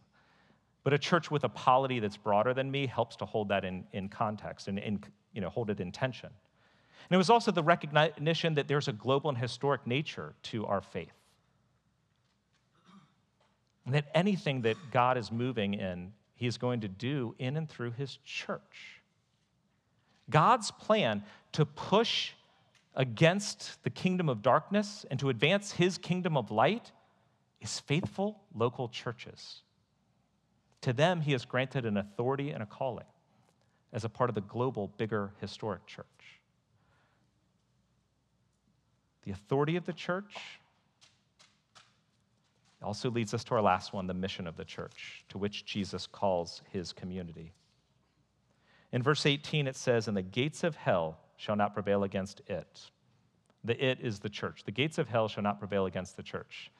but 0.85 0.93
a 0.93 0.97
church 0.97 1.29
with 1.29 1.43
a 1.43 1.49
polity 1.49 1.99
that's 1.99 2.15
broader 2.15 2.53
than 2.53 2.71
me 2.71 2.87
helps 2.87 3.17
to 3.17 3.25
hold 3.25 3.49
that 3.49 3.65
in, 3.65 3.83
in 3.91 4.07
context 4.07 4.69
and 4.69 4.79
in, 4.79 5.03
you 5.33 5.41
know, 5.41 5.49
hold 5.49 5.69
it 5.69 5.81
in 5.81 5.91
tension. 5.91 6.29
And 7.09 7.15
it 7.15 7.17
was 7.17 7.29
also 7.29 7.51
the 7.51 7.63
recognition 7.63 8.55
that 8.55 8.67
there's 8.67 8.87
a 8.87 8.93
global 8.93 9.29
and 9.29 9.37
historic 9.37 9.85
nature 9.87 10.33
to 10.43 10.65
our 10.65 10.81
faith. 10.81 11.13
And 13.85 13.95
that 13.95 14.09
anything 14.13 14.61
that 14.61 14.77
God 14.91 15.17
is 15.17 15.31
moving 15.31 15.73
in, 15.73 16.13
He 16.35 16.45
is 16.45 16.57
going 16.57 16.81
to 16.81 16.87
do 16.87 17.35
in 17.39 17.57
and 17.57 17.67
through 17.67 17.91
His 17.91 18.17
church. 18.23 19.01
God's 20.29 20.69
plan 20.71 21.23
to 21.53 21.65
push 21.65 22.31
against 22.95 23.83
the 23.83 23.89
kingdom 23.89 24.29
of 24.29 24.41
darkness 24.41 25.05
and 25.09 25.19
to 25.19 25.29
advance 25.29 25.71
His 25.71 25.97
kingdom 25.97 26.37
of 26.37 26.51
light 26.51 26.91
is 27.61 27.79
faithful 27.79 28.41
local 28.53 28.89
churches. 28.89 29.61
To 30.81 30.93
them, 30.93 31.21
He 31.21 31.31
has 31.31 31.45
granted 31.45 31.85
an 31.85 31.97
authority 31.97 32.51
and 32.51 32.61
a 32.61 32.65
calling 32.65 33.05
as 33.91 34.05
a 34.05 34.09
part 34.09 34.29
of 34.29 34.35
the 34.35 34.41
global, 34.41 34.87
bigger, 34.97 35.31
historic 35.41 35.85
church. 35.87 36.05
The 39.23 39.31
authority 39.31 39.75
of 39.75 39.85
the 39.85 39.93
church 39.93 40.59
also 42.81 43.09
leads 43.09 43.33
us 43.33 43.43
to 43.43 43.55
our 43.55 43.61
last 43.61 43.93
one 43.93 44.07
the 44.07 44.13
mission 44.13 44.47
of 44.47 44.55
the 44.55 44.63
church, 44.63 45.25
to 45.29 45.37
which 45.37 45.65
Jesus 45.65 46.07
calls 46.07 46.61
his 46.71 46.93
community. 46.93 47.51
In 48.91 49.03
verse 49.03 49.25
18, 49.25 49.67
it 49.67 49.75
says, 49.75 50.07
And 50.07 50.15
the 50.15 50.21
gates 50.21 50.63
of 50.63 50.75
hell 50.75 51.19
shall 51.35 51.55
not 51.55 51.73
prevail 51.73 52.03
against 52.03 52.41
it. 52.47 52.89
The 53.63 53.83
it 53.83 53.99
is 54.01 54.19
the 54.19 54.29
church. 54.29 54.63
The 54.63 54.71
gates 54.71 54.97
of 54.97 55.09
hell 55.09 55.27
shall 55.27 55.43
not 55.43 55.59
prevail 55.59 55.85
against 55.85 56.15
the 56.15 56.23
church. 56.23 56.71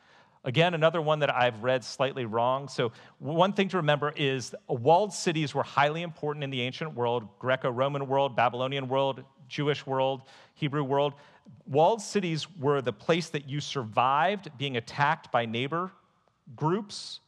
Again, 0.46 0.74
another 0.74 1.02
one 1.02 1.20
that 1.20 1.36
I've 1.36 1.64
read 1.64 1.84
slightly 1.84 2.26
wrong. 2.26 2.70
So, 2.70 2.94
one 3.18 3.52
thing 3.52 3.68
to 3.70 3.78
remember 3.78 4.14
is 4.16 4.56
walled 4.68 5.12
cities 5.12 5.54
were 5.54 5.64
highly 5.64 6.02
important 6.02 6.46
in 6.46 6.50
the 6.50 6.62
ancient 6.62 6.94
world 6.94 7.28
Greco 7.40 7.70
Roman 7.70 8.08
world, 8.08 8.38
Babylonian 8.38 8.88
world, 8.88 9.22
Jewish 9.50 9.86
world, 9.86 10.22
Hebrew 10.54 10.84
world. 10.84 11.14
Walled 11.68 12.02
cities 12.02 12.48
were 12.60 12.82
the 12.82 12.94
place 12.94 13.30
that 13.30 13.48
you 13.48 13.60
survived 13.60 14.50
being 14.58 14.78
attacked 14.78 15.32
by 15.32 15.46
neighbor 15.46 15.92
groups. 16.56 17.20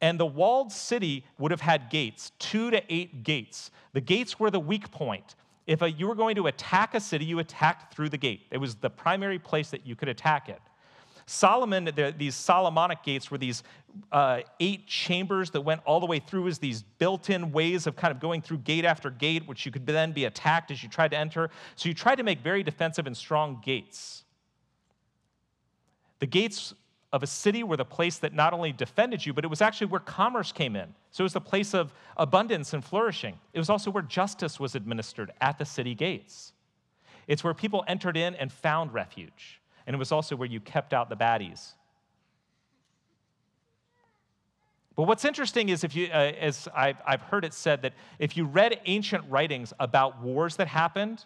And 0.00 0.18
the 0.18 0.26
walled 0.26 0.72
city 0.72 1.24
would 1.38 1.50
have 1.52 1.60
had 1.60 1.88
gates, 1.88 2.32
two 2.38 2.70
to 2.70 2.82
eight 2.92 3.22
gates. 3.22 3.70
The 3.92 4.00
gates 4.00 4.38
were 4.38 4.50
the 4.50 4.60
weak 4.60 4.90
point. 4.90 5.36
If 5.66 5.80
a, 5.80 5.90
you 5.90 6.08
were 6.08 6.14
going 6.14 6.34
to 6.36 6.48
attack 6.48 6.94
a 6.94 7.00
city, 7.00 7.24
you 7.24 7.38
attacked 7.38 7.94
through 7.94 8.08
the 8.08 8.18
gate. 8.18 8.46
It 8.50 8.58
was 8.58 8.74
the 8.74 8.90
primary 8.90 9.38
place 9.38 9.70
that 9.70 9.86
you 9.86 9.94
could 9.94 10.08
attack 10.08 10.48
it. 10.48 10.60
Solomon, 11.32 11.86
the, 11.86 12.14
these 12.16 12.34
Solomonic 12.34 13.02
gates 13.02 13.30
were 13.30 13.38
these 13.38 13.62
uh, 14.12 14.40
eight 14.60 14.86
chambers 14.86 15.50
that 15.50 15.62
went 15.62 15.80
all 15.86 15.98
the 15.98 16.06
way 16.06 16.18
through 16.18 16.46
as 16.46 16.58
these 16.58 16.82
built 16.82 17.30
in 17.30 17.52
ways 17.52 17.86
of 17.86 17.96
kind 17.96 18.12
of 18.12 18.20
going 18.20 18.42
through 18.42 18.58
gate 18.58 18.84
after 18.84 19.10
gate, 19.10 19.48
which 19.48 19.64
you 19.64 19.72
could 19.72 19.86
then 19.86 20.12
be 20.12 20.26
attacked 20.26 20.70
as 20.70 20.82
you 20.82 20.90
tried 20.90 21.10
to 21.10 21.16
enter. 21.16 21.48
So 21.74 21.88
you 21.88 21.94
tried 21.94 22.16
to 22.16 22.22
make 22.22 22.40
very 22.40 22.62
defensive 22.62 23.06
and 23.06 23.16
strong 23.16 23.62
gates. 23.64 24.24
The 26.18 26.26
gates 26.26 26.74
of 27.12 27.22
a 27.22 27.26
city 27.26 27.62
were 27.62 27.78
the 27.78 27.84
place 27.84 28.18
that 28.18 28.34
not 28.34 28.52
only 28.52 28.72
defended 28.72 29.24
you, 29.24 29.32
but 29.32 29.44
it 29.44 29.48
was 29.48 29.62
actually 29.62 29.86
where 29.88 30.00
commerce 30.00 30.52
came 30.52 30.76
in. 30.76 30.94
So 31.12 31.22
it 31.22 31.24
was 31.24 31.32
the 31.32 31.40
place 31.40 31.72
of 31.72 31.92
abundance 32.18 32.74
and 32.74 32.84
flourishing. 32.84 33.38
It 33.54 33.58
was 33.58 33.70
also 33.70 33.90
where 33.90 34.02
justice 34.02 34.60
was 34.60 34.74
administered 34.74 35.32
at 35.40 35.58
the 35.58 35.64
city 35.64 35.94
gates. 35.94 36.52
It's 37.26 37.42
where 37.42 37.54
people 37.54 37.84
entered 37.88 38.16
in 38.16 38.34
and 38.34 38.52
found 38.52 38.92
refuge. 38.92 39.61
And 39.86 39.94
it 39.94 39.98
was 39.98 40.12
also 40.12 40.36
where 40.36 40.48
you 40.48 40.60
kept 40.60 40.92
out 40.92 41.08
the 41.08 41.16
baddies. 41.16 41.72
But 44.94 45.04
what's 45.04 45.24
interesting 45.24 45.70
is 45.70 45.84
if 45.84 45.96
you, 45.96 46.08
uh, 46.12 46.32
as 46.38 46.68
I've, 46.76 46.96
I've 47.06 47.22
heard 47.22 47.44
it 47.44 47.54
said, 47.54 47.82
that 47.82 47.94
if 48.18 48.36
you 48.36 48.44
read 48.44 48.78
ancient 48.84 49.24
writings 49.28 49.72
about 49.80 50.20
wars 50.20 50.56
that 50.56 50.68
happened, 50.68 51.24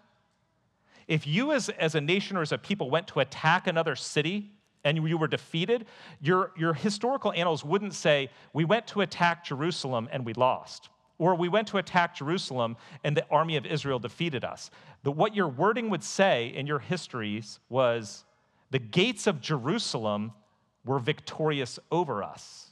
if 1.08 1.26
you 1.26 1.52
as, 1.52 1.68
as 1.70 1.94
a 1.94 2.00
nation 2.00 2.36
or 2.36 2.42
as 2.42 2.52
a 2.52 2.58
people 2.58 2.90
went 2.90 3.08
to 3.08 3.20
attack 3.20 3.66
another 3.66 3.96
city 3.96 4.50
and 4.84 4.96
you 5.08 5.18
were 5.18 5.26
defeated, 5.26 5.86
your, 6.20 6.52
your 6.56 6.74
historical 6.74 7.32
annals 7.32 7.64
wouldn't 7.64 7.94
say, 7.94 8.30
we 8.52 8.64
went 8.64 8.86
to 8.88 9.00
attack 9.00 9.44
Jerusalem 9.44 10.08
and 10.12 10.24
we 10.24 10.32
lost. 10.34 10.88
Or 11.18 11.34
we 11.34 11.48
went 11.48 11.66
to 11.68 11.78
attack 11.78 12.14
Jerusalem 12.14 12.76
and 13.02 13.16
the 13.16 13.26
army 13.30 13.56
of 13.56 13.66
Israel 13.66 13.98
defeated 13.98 14.44
us. 14.44 14.70
But 15.02 15.12
what 15.12 15.34
your 15.34 15.48
wording 15.48 15.90
would 15.90 16.04
say 16.04 16.48
in 16.54 16.66
your 16.66 16.78
histories 16.78 17.58
was, 17.68 18.24
the 18.70 18.78
gates 18.78 19.26
of 19.26 19.40
Jerusalem 19.40 20.32
were 20.84 20.98
victorious 20.98 21.78
over 21.90 22.22
us. 22.22 22.70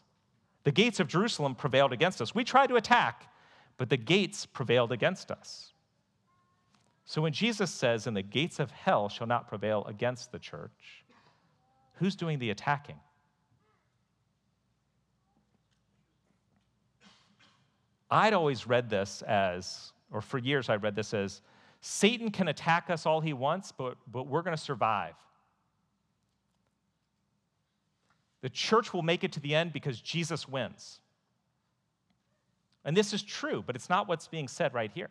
The 0.64 0.72
gates 0.72 1.00
of 1.00 1.08
Jerusalem 1.08 1.54
prevailed 1.54 1.92
against 1.92 2.22
us. 2.22 2.34
We 2.34 2.44
tried 2.44 2.68
to 2.68 2.76
attack, 2.76 3.30
but 3.76 3.90
the 3.90 3.96
gates 3.96 4.46
prevailed 4.46 4.92
against 4.92 5.30
us. 5.30 5.72
So 7.04 7.20
when 7.20 7.32
Jesus 7.32 7.70
says, 7.70 8.06
and 8.06 8.16
the 8.16 8.22
gates 8.22 8.58
of 8.58 8.70
hell 8.70 9.08
shall 9.08 9.26
not 9.26 9.46
prevail 9.46 9.84
against 9.84 10.32
the 10.32 10.38
church, 10.38 11.04
who's 11.94 12.16
doing 12.16 12.38
the 12.38 12.50
attacking? 12.50 12.98
I'd 18.10 18.32
always 18.32 18.66
read 18.66 18.88
this 18.88 19.22
as, 19.22 19.92
or 20.10 20.20
for 20.20 20.38
years 20.38 20.68
I 20.68 20.76
read 20.76 20.94
this 20.94 21.12
as, 21.12 21.42
Satan 21.80 22.30
can 22.30 22.48
attack 22.48 22.88
us 22.88 23.04
all 23.04 23.20
he 23.20 23.34
wants, 23.34 23.70
but, 23.70 23.96
but 24.10 24.26
we're 24.26 24.42
going 24.42 24.56
to 24.56 24.62
survive. 24.62 25.14
The 28.44 28.50
church 28.50 28.92
will 28.92 29.00
make 29.00 29.24
it 29.24 29.32
to 29.32 29.40
the 29.40 29.54
end 29.54 29.72
because 29.72 29.98
Jesus 29.98 30.46
wins. 30.46 31.00
And 32.84 32.94
this 32.94 33.14
is 33.14 33.22
true, 33.22 33.64
but 33.66 33.74
it's 33.74 33.88
not 33.88 34.06
what's 34.06 34.28
being 34.28 34.48
said 34.48 34.74
right 34.74 34.90
here. 34.92 35.08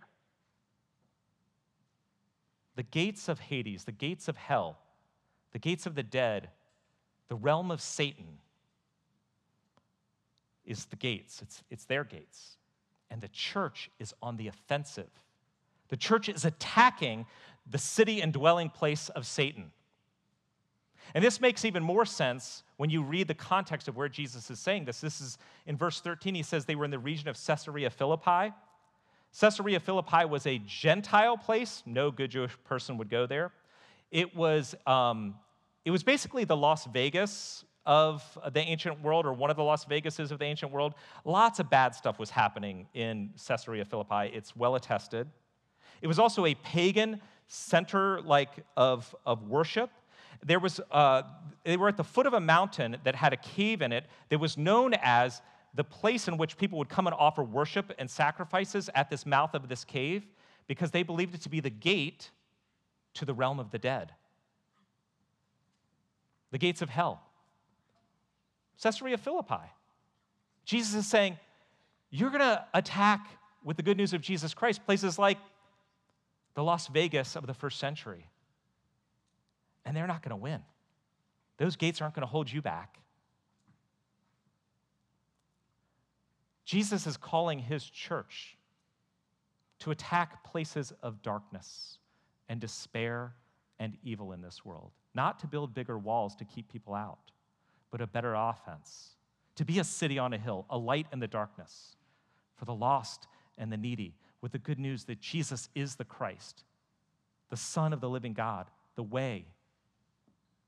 The 2.75 2.83
gates 2.83 3.29
of 3.29 3.39
Hades, 3.39 3.85
the 3.85 3.91
gates 3.91 4.27
of 4.27 4.37
hell, 4.37 4.77
the 5.51 5.57
gates 5.57 5.87
of 5.87 5.95
the 5.95 6.03
dead, 6.03 6.51
the 7.27 7.35
realm 7.35 7.71
of 7.71 7.81
Satan 7.81 8.37
is 10.63 10.85
the 10.85 10.95
gates. 10.95 11.41
It's, 11.41 11.63
it's 11.71 11.85
their 11.85 12.03
gates. 12.03 12.57
And 13.09 13.19
the 13.19 13.29
church 13.29 13.89
is 13.97 14.13
on 14.21 14.37
the 14.37 14.47
offensive. 14.47 15.09
The 15.89 15.97
church 15.97 16.29
is 16.29 16.45
attacking 16.45 17.25
the 17.67 17.79
city 17.79 18.21
and 18.21 18.31
dwelling 18.31 18.69
place 18.69 19.09
of 19.09 19.25
Satan. 19.25 19.71
And 21.13 21.23
this 21.23 21.39
makes 21.39 21.65
even 21.65 21.83
more 21.83 22.05
sense 22.05 22.63
when 22.77 22.89
you 22.89 23.03
read 23.03 23.27
the 23.27 23.33
context 23.33 23.87
of 23.87 23.95
where 23.95 24.09
Jesus 24.09 24.49
is 24.49 24.59
saying 24.59 24.85
this. 24.85 25.01
This 25.01 25.21
is 25.21 25.37
in 25.65 25.77
verse 25.77 26.01
13, 26.01 26.35
he 26.35 26.43
says 26.43 26.65
they 26.65 26.75
were 26.75 26.85
in 26.85 26.91
the 26.91 26.99
region 26.99 27.27
of 27.29 27.37
Caesarea 27.45 27.89
Philippi. 27.89 28.53
Caesarea 29.39 29.79
Philippi 29.79 30.25
was 30.25 30.45
a 30.45 30.59
Gentile 30.59 31.37
place, 31.37 31.83
no 31.85 32.11
good 32.11 32.31
Jewish 32.31 32.55
person 32.63 32.97
would 32.97 33.09
go 33.09 33.25
there. 33.25 33.51
It 34.11 34.35
was, 34.35 34.75
um, 34.85 35.35
it 35.85 35.91
was 35.91 36.03
basically 36.03 36.43
the 36.43 36.57
Las 36.57 36.85
Vegas 36.85 37.65
of 37.85 38.37
the 38.53 38.61
ancient 38.61 39.01
world, 39.01 39.25
or 39.25 39.33
one 39.33 39.49
of 39.49 39.57
the 39.57 39.63
Las 39.63 39.85
Vegases 39.85 40.31
of 40.31 40.39
the 40.39 40.45
ancient 40.45 40.71
world. 40.71 40.93
Lots 41.25 41.59
of 41.59 41.69
bad 41.69 41.95
stuff 41.95 42.19
was 42.19 42.29
happening 42.29 42.87
in 42.93 43.31
Caesarea 43.45 43.85
Philippi. 43.85 44.31
It's 44.33 44.55
well 44.55 44.75
attested. 44.75 45.27
It 46.01 46.07
was 46.07 46.19
also 46.19 46.45
a 46.45 46.55
pagan 46.55 47.19
center 47.47 48.21
like 48.21 48.63
of, 48.77 49.13
of 49.25 49.47
worship 49.47 49.89
there 50.45 50.60
was, 50.60 50.79
uh, 50.91 51.23
they 51.63 51.77
were 51.77 51.88
at 51.88 51.97
the 51.97 52.03
foot 52.03 52.25
of 52.25 52.34
a 52.34 52.39
mountain 52.39 52.97
that 53.03 53.15
had 53.15 53.34
a 53.34 53.38
cave 53.38 53.82
in 53.82 53.91
it 53.91 54.06
that 54.29 54.39
was 54.39 54.58
known 54.58 54.93
as 55.01 55.41
the 55.73 55.84
place 55.84 56.27
in 56.27 56.38
which 56.38 56.58
people 56.58 56.77
would 56.77 56.89
come 56.89 57.08
and 57.08 57.15
offer 57.17 57.43
worship 57.43 57.91
and 57.97 58.10
sacrifices 58.10 58.89
at 58.93 59.10
this 59.10 59.25
mouth 59.25 59.53
of 59.53 59.69
this 59.69 59.84
cave 59.84 60.25
because 60.67 60.91
they 60.91 61.03
believed 61.03 61.34
it 61.34 61.41
to 61.41 61.49
be 61.49 61.60
the 61.60 61.69
gate 61.69 62.29
to 63.15 63.25
the 63.25 63.34
realm 63.34 63.60
of 63.60 63.71
the 63.71 63.79
dead, 63.79 64.12
the 66.51 66.58
gates 66.58 66.82
of 66.82 66.89
hell. 66.89 67.21
Caesarea 68.82 69.17
Philippi. 69.17 69.71
Jesus 70.65 70.93
is 70.93 71.08
saying, 71.08 71.38
You're 72.10 72.29
going 72.29 72.41
to 72.41 72.65
attack 72.73 73.27
with 73.63 73.77
the 73.77 73.84
good 73.84 73.97
news 73.97 74.13
of 74.13 74.21
Jesus 74.21 74.53
Christ 74.53 74.86
places 74.86 75.17
like 75.17 75.38
the 76.53 76.63
Las 76.63 76.88
Vegas 76.88 77.36
of 77.36 77.47
the 77.47 77.53
first 77.53 77.79
century 77.79 78.27
and 79.85 79.95
they're 79.95 80.07
not 80.07 80.21
going 80.21 80.31
to 80.31 80.35
win. 80.35 80.61
Those 81.57 81.75
gates 81.75 82.01
aren't 82.01 82.15
going 82.15 82.25
to 82.25 82.31
hold 82.31 82.51
you 82.51 82.61
back. 82.61 82.99
Jesus 86.65 87.05
is 87.05 87.17
calling 87.17 87.59
his 87.59 87.83
church 87.83 88.57
to 89.79 89.91
attack 89.91 90.43
places 90.43 90.93
of 91.03 91.21
darkness 91.21 91.97
and 92.47 92.59
despair 92.59 93.33
and 93.79 93.97
evil 94.03 94.31
in 94.31 94.41
this 94.41 94.63
world, 94.63 94.91
not 95.13 95.39
to 95.39 95.47
build 95.47 95.73
bigger 95.73 95.97
walls 95.97 96.35
to 96.35 96.45
keep 96.45 96.71
people 96.71 96.93
out, 96.93 97.31
but 97.91 98.01
a 98.01 98.07
better 98.07 98.33
offense, 98.33 99.09
to 99.55 99.65
be 99.65 99.79
a 99.79 99.83
city 99.83 100.17
on 100.17 100.33
a 100.33 100.37
hill, 100.37 100.65
a 100.69 100.77
light 100.77 101.07
in 101.11 101.19
the 101.19 101.27
darkness 101.27 101.95
for 102.55 102.65
the 102.65 102.73
lost 102.73 103.27
and 103.57 103.71
the 103.71 103.77
needy, 103.77 104.15
with 104.41 104.51
the 104.51 104.57
good 104.57 104.79
news 104.79 105.03
that 105.05 105.19
Jesus 105.19 105.69
is 105.75 105.95
the 105.95 106.05
Christ, 106.05 106.63
the 107.49 107.57
Son 107.57 107.93
of 107.93 108.01
the 108.01 108.09
living 108.09 108.33
God, 108.33 108.67
the 108.95 109.03
way, 109.03 109.45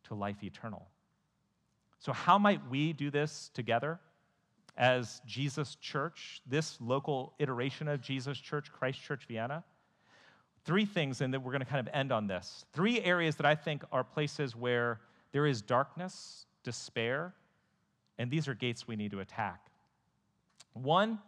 to 0.08 0.16
life 0.16 0.44
eternal. 0.44 0.88
So, 2.00 2.14
how 2.14 2.38
might 2.38 2.62
we 2.70 2.94
do 2.94 3.10
this 3.10 3.50
together 3.54 4.00
as 4.78 5.22
Jesus 5.26 5.76
Church, 5.76 6.42
this 6.46 6.78
local 6.82 7.34
iteration 7.40 7.88
of 7.88 8.02
Jesus 8.02 8.38
Church, 8.38 8.72
Christ 8.72 9.02
Church 9.02 9.26
Vienna? 9.28 9.64
Three 10.66 10.86
things, 10.86 11.22
and 11.22 11.34
then 11.34 11.44
we're 11.44 11.52
going 11.52 11.64
to 11.64 11.68
kind 11.68 11.88
of 11.88 11.94
end 11.94 12.12
on 12.12 12.28
this. 12.28 12.66
Three 12.74 13.00
areas 13.02 13.36
that 13.36 13.46
I 13.46 13.56
think 13.56 13.84
are 13.92 14.04
places 14.04 14.56
where 14.56 15.00
there 15.32 15.46
is 15.46 15.62
darkness, 15.62 16.46
despair, 16.64 17.34
and 18.18 18.32
these 18.32 18.48
are 18.48 18.54
gates 18.54 18.88
we 18.88 18.96
need 18.96 19.12
to 19.12 19.20
attack. 19.20 19.68
One 20.74 21.20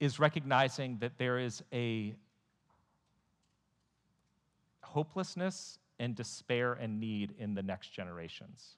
is 0.00 0.18
recognizing 0.18 0.98
that 0.98 1.18
there 1.18 1.38
is 1.38 1.62
a 1.72 2.14
hopelessness 4.82 5.78
and 6.02 6.16
despair 6.16 6.72
and 6.72 6.98
need 6.98 7.32
in 7.38 7.54
the 7.54 7.62
next 7.62 7.92
generations. 7.92 8.74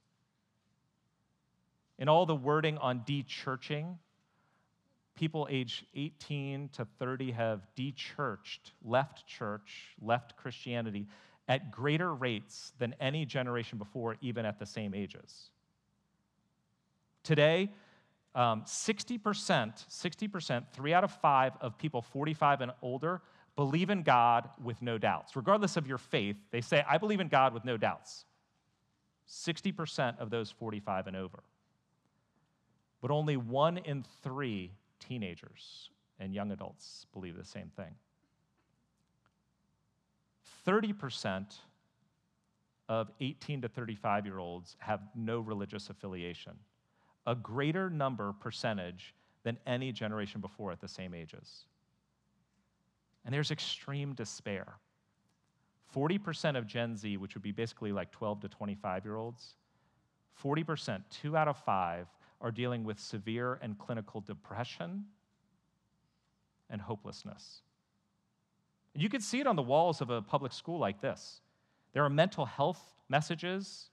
In 1.98 2.06
all 2.06 2.26
the 2.26 2.34
wording 2.34 2.76
on 2.76 3.02
de-churching, 3.06 3.98
people 5.16 5.48
age 5.50 5.86
18 5.94 6.68
to 6.74 6.84
30 6.98 7.30
have 7.30 7.62
de-churched, 7.76 8.72
left 8.84 9.26
church, 9.26 9.94
left 10.02 10.36
Christianity 10.36 11.06
at 11.48 11.70
greater 11.70 12.14
rates 12.14 12.74
than 12.78 12.94
any 13.00 13.24
generation 13.24 13.78
before, 13.78 14.16
even 14.20 14.44
at 14.44 14.58
the 14.58 14.66
same 14.66 14.92
ages. 14.92 15.50
Today, 17.22 17.70
um, 18.34 18.64
60%, 18.66 19.18
60%, 19.18 20.64
three 20.74 20.92
out 20.92 21.04
of 21.04 21.12
five 21.22 21.52
of 21.62 21.78
people 21.78 22.02
45 22.02 22.60
and 22.60 22.72
older 22.82 23.22
believe 23.56 23.90
in 23.90 24.02
God 24.02 24.48
with 24.62 24.82
no 24.82 24.98
doubts. 24.98 25.36
Regardless 25.36 25.76
of 25.76 25.86
your 25.86 25.98
faith, 25.98 26.36
they 26.50 26.60
say, 26.60 26.84
I 26.88 26.98
believe 26.98 27.20
in 27.20 27.28
God 27.28 27.54
with 27.54 27.64
no 27.64 27.76
doubts. 27.76 28.24
60% 29.28 30.18
of 30.18 30.30
those 30.30 30.50
45 30.50 31.06
and 31.06 31.16
over. 31.16 31.42
But 33.00 33.10
only 33.10 33.36
one 33.36 33.78
in 33.78 34.04
three 34.22 34.72
teenagers 34.98 35.90
and 36.18 36.34
young 36.34 36.52
adults 36.52 37.06
believe 37.12 37.36
the 37.36 37.44
same 37.44 37.70
thing. 37.76 37.94
30% 40.66 41.54
of 42.88 43.10
18 43.20 43.62
to 43.62 43.68
35 43.68 44.26
year 44.26 44.38
olds 44.38 44.76
have 44.78 45.00
no 45.14 45.40
religious 45.40 45.90
affiliation, 45.90 46.52
a 47.26 47.34
greater 47.34 47.88
number 47.88 48.32
percentage 48.32 49.14
than 49.42 49.58
any 49.66 49.92
generation 49.92 50.40
before 50.40 50.72
at 50.72 50.80
the 50.80 50.88
same 50.88 51.14
ages. 51.14 51.66
And 53.24 53.32
there's 53.32 53.50
extreme 53.50 54.14
despair. 54.14 54.74
40% 55.94 56.56
of 56.56 56.66
Gen 56.66 56.96
Z, 56.96 57.16
which 57.16 57.34
would 57.34 57.42
be 57.42 57.52
basically 57.52 57.92
like 57.92 58.10
12 58.10 58.40
to 58.40 58.48
25 58.48 59.04
year 59.04 59.16
olds, 59.16 59.54
40%, 60.42 61.02
two 61.10 61.36
out 61.36 61.48
of 61.48 61.56
five, 61.56 62.06
are 62.40 62.50
dealing 62.50 62.84
with 62.84 62.98
severe 62.98 63.58
and 63.62 63.78
clinical 63.78 64.20
depression 64.20 65.04
and 66.68 66.80
hopelessness. 66.80 67.62
You 68.94 69.08
can 69.08 69.20
see 69.20 69.40
it 69.40 69.46
on 69.46 69.56
the 69.56 69.62
walls 69.62 70.00
of 70.00 70.10
a 70.10 70.22
public 70.22 70.52
school 70.52 70.78
like 70.78 71.00
this. 71.00 71.40
There 71.92 72.04
are 72.04 72.10
mental 72.10 72.44
health 72.44 72.80
messages, 73.08 73.90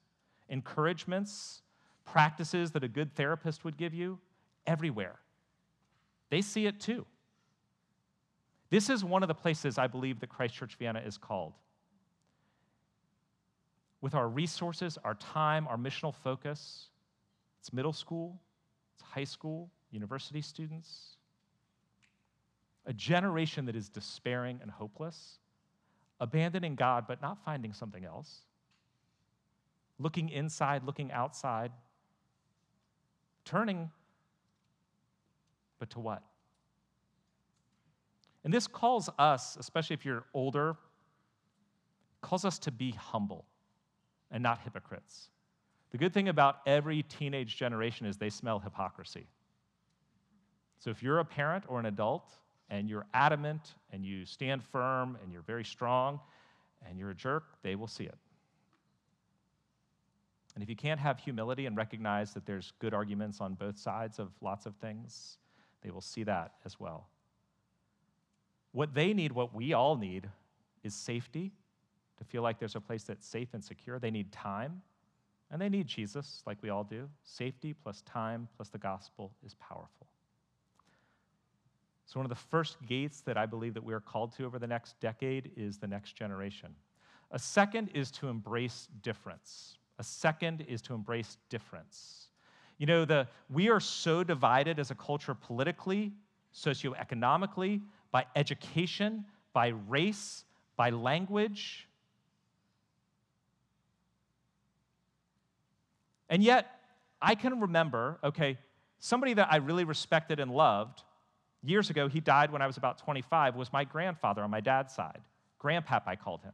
encouragements, 0.50 1.62
practices 2.06 2.72
that 2.72 2.84
a 2.84 2.88
good 2.88 3.16
therapist 3.16 3.64
would 3.64 3.78
give 3.78 3.94
you 3.94 4.20
everywhere. 4.68 5.20
They 6.30 6.42
see 6.42 6.66
it 6.66 6.80
too. 6.80 7.06
This 8.72 8.90
is 8.90 9.04
one 9.04 9.22
of 9.22 9.28
the 9.28 9.36
places 9.36 9.78
I 9.78 9.86
believe 9.86 10.22
that 10.22 10.30
Christ 10.30 10.56
Church 10.56 10.76
Vienna 10.80 11.02
is 11.06 11.18
called. 11.18 11.54
with 14.02 14.16
our 14.16 14.28
resources, 14.28 14.98
our 15.04 15.14
time, 15.16 15.68
our 15.68 15.78
missional 15.78 16.14
focus. 16.14 16.90
It's 17.60 17.72
middle 17.72 17.94
school, 17.94 18.42
it's 18.96 19.04
high 19.04 19.24
school, 19.26 19.70
university 19.92 20.42
students. 20.42 21.18
A 22.88 22.94
generation 22.94 23.66
that 23.68 23.76
is 23.76 23.90
despairing 23.90 24.58
and 24.62 24.72
hopeless, 24.72 25.38
abandoning 26.20 26.74
God 26.74 27.06
but 27.08 27.22
not 27.22 27.38
finding 27.46 27.74
something 27.74 28.04
else, 28.04 28.42
looking 30.00 30.30
inside, 30.30 30.84
looking 30.84 31.12
outside, 31.12 31.72
turning, 33.46 33.92
but 35.78 35.92
to 35.92 36.00
what? 36.00 36.24
And 38.44 38.54
this 38.54 38.68
calls 38.68 39.10
us, 39.20 39.58
especially 39.60 39.94
if 39.94 40.06
you're 40.06 40.26
older, 40.34 40.76
calls 42.22 42.46
us 42.46 42.60
to 42.60 42.72
be 42.72 42.92
humble 42.92 43.46
and 44.32 44.42
not 44.42 44.60
hypocrites. 44.64 45.30
The 45.92 45.98
good 45.98 46.14
thing 46.14 46.30
about 46.30 46.58
every 46.66 47.04
teenage 47.04 47.58
generation 47.58 48.06
is 48.06 48.18
they 48.18 48.30
smell 48.30 48.60
hypocrisy. 48.60 49.28
So 50.80 50.90
if 50.90 51.04
you're 51.04 51.20
a 51.20 51.26
parent 51.26 51.66
or 51.68 51.80
an 51.80 51.86
adult 51.86 52.32
and 52.70 52.90
you're 52.90 53.06
adamant 53.14 53.76
and 53.92 54.06
you 54.06 54.26
stand 54.26 54.64
firm 54.64 55.18
and 55.22 55.32
you're 55.32 55.44
very 55.44 55.66
strong 55.66 56.20
and 56.88 56.98
you're 56.98 57.12
a 57.12 57.16
jerk, 57.16 57.44
they 57.62 57.76
will 57.76 57.88
see 57.88 58.06
it. 58.06 58.18
And 60.56 60.64
if 60.64 60.70
you 60.70 60.76
can't 60.76 61.00
have 61.00 61.20
humility 61.20 61.66
and 61.66 61.78
recognize 61.78 62.34
that 62.34 62.46
there's 62.46 62.74
good 62.80 62.94
arguments 62.94 63.40
on 63.40 63.54
both 63.54 63.78
sides 63.78 64.20
of 64.20 64.30
lots 64.42 64.66
of 64.66 64.76
things, 64.78 65.38
they 65.82 65.92
will 65.92 66.02
see 66.02 66.24
that 66.24 66.54
as 66.66 66.80
well. 66.80 67.08
What 68.72 68.94
they 68.94 69.14
need, 69.14 69.32
what 69.32 69.54
we 69.54 69.74
all 69.74 69.98
need, 69.98 70.30
is 70.84 70.94
safety, 70.94 71.52
to 72.18 72.24
feel 72.24 72.42
like 72.42 72.60
there's 72.60 72.76
a 72.76 72.82
place 72.82 73.04
that's 73.04 73.26
safe 73.26 73.50
and 73.54 73.64
secure. 73.64 74.00
They 74.00 74.12
need 74.12 74.32
time, 74.32 74.82
and 75.50 75.62
they 75.62 75.70
need 75.70 75.88
Jesus, 75.88 76.44
like 76.46 76.58
we 76.62 76.70
all 76.70 76.84
do. 76.84 77.10
Safety 77.24 77.74
plus 77.74 78.02
time 78.04 78.48
plus 78.56 78.70
the 78.70 78.78
gospel 78.78 79.32
is 79.46 79.56
powerful. 79.56 80.08
So, 82.06 82.20
one 82.20 82.26
of 82.26 82.30
the 82.30 82.36
first 82.36 82.78
gates 82.86 83.22
that 83.22 83.38
I 83.38 83.46
believe 83.46 83.74
that 83.74 83.84
we 83.84 83.94
are 83.94 84.00
called 84.00 84.36
to 84.38 84.46
over 84.46 84.60
the 84.60 84.68
next 84.68 85.00
decade 85.00 85.52
is 85.56 85.78
the 85.78 85.88
next 85.88 86.14
generation. 86.14 86.76
A 87.32 87.40
second 87.40 87.90
is 87.94 88.12
to 88.12 88.28
embrace 88.28 88.88
difference. 89.02 89.78
A 89.98 90.04
second 90.04 90.66
is 90.68 90.82
to 90.84 90.94
embrace 90.94 91.38
difference. 91.50 92.28
You 92.78 92.86
know, 92.86 93.06
the, 93.06 93.28
we 93.50 93.70
are 93.70 93.80
so 93.80 94.24
divided 94.24 94.80
as 94.80 94.92
a 94.92 94.96
culture 94.96 95.34
politically, 95.34 96.12
socioeconomically, 96.54 97.82
by 98.12 98.26
education, 98.36 99.26
by 99.54 99.70
race, 99.88 100.44
by 100.76 100.90
language. 100.90 101.88
And 106.30 106.44
yet, 106.44 106.68
I 107.22 107.36
can 107.36 107.60
remember, 107.62 108.20
okay, 108.24 108.58
somebody 109.00 109.34
that 109.34 109.48
I 109.52 109.58
really 109.58 109.84
respected 109.84 110.40
and 110.40 110.52
loved 110.52 111.04
years 111.64 111.90
ago, 111.90 112.08
he 112.08 112.20
died 112.20 112.52
when 112.52 112.62
I 112.62 112.68
was 112.68 112.78
about 112.78 112.98
25, 112.98 113.56
was 113.56 113.72
my 113.72 113.84
grandfather 113.84 114.42
on 114.42 114.50
my 114.50 114.62
dad's 114.62 114.94
side. 114.94 115.20
Grandpap, 115.62 116.04
I 116.08 116.16
called 116.16 116.42
him. 116.42 116.54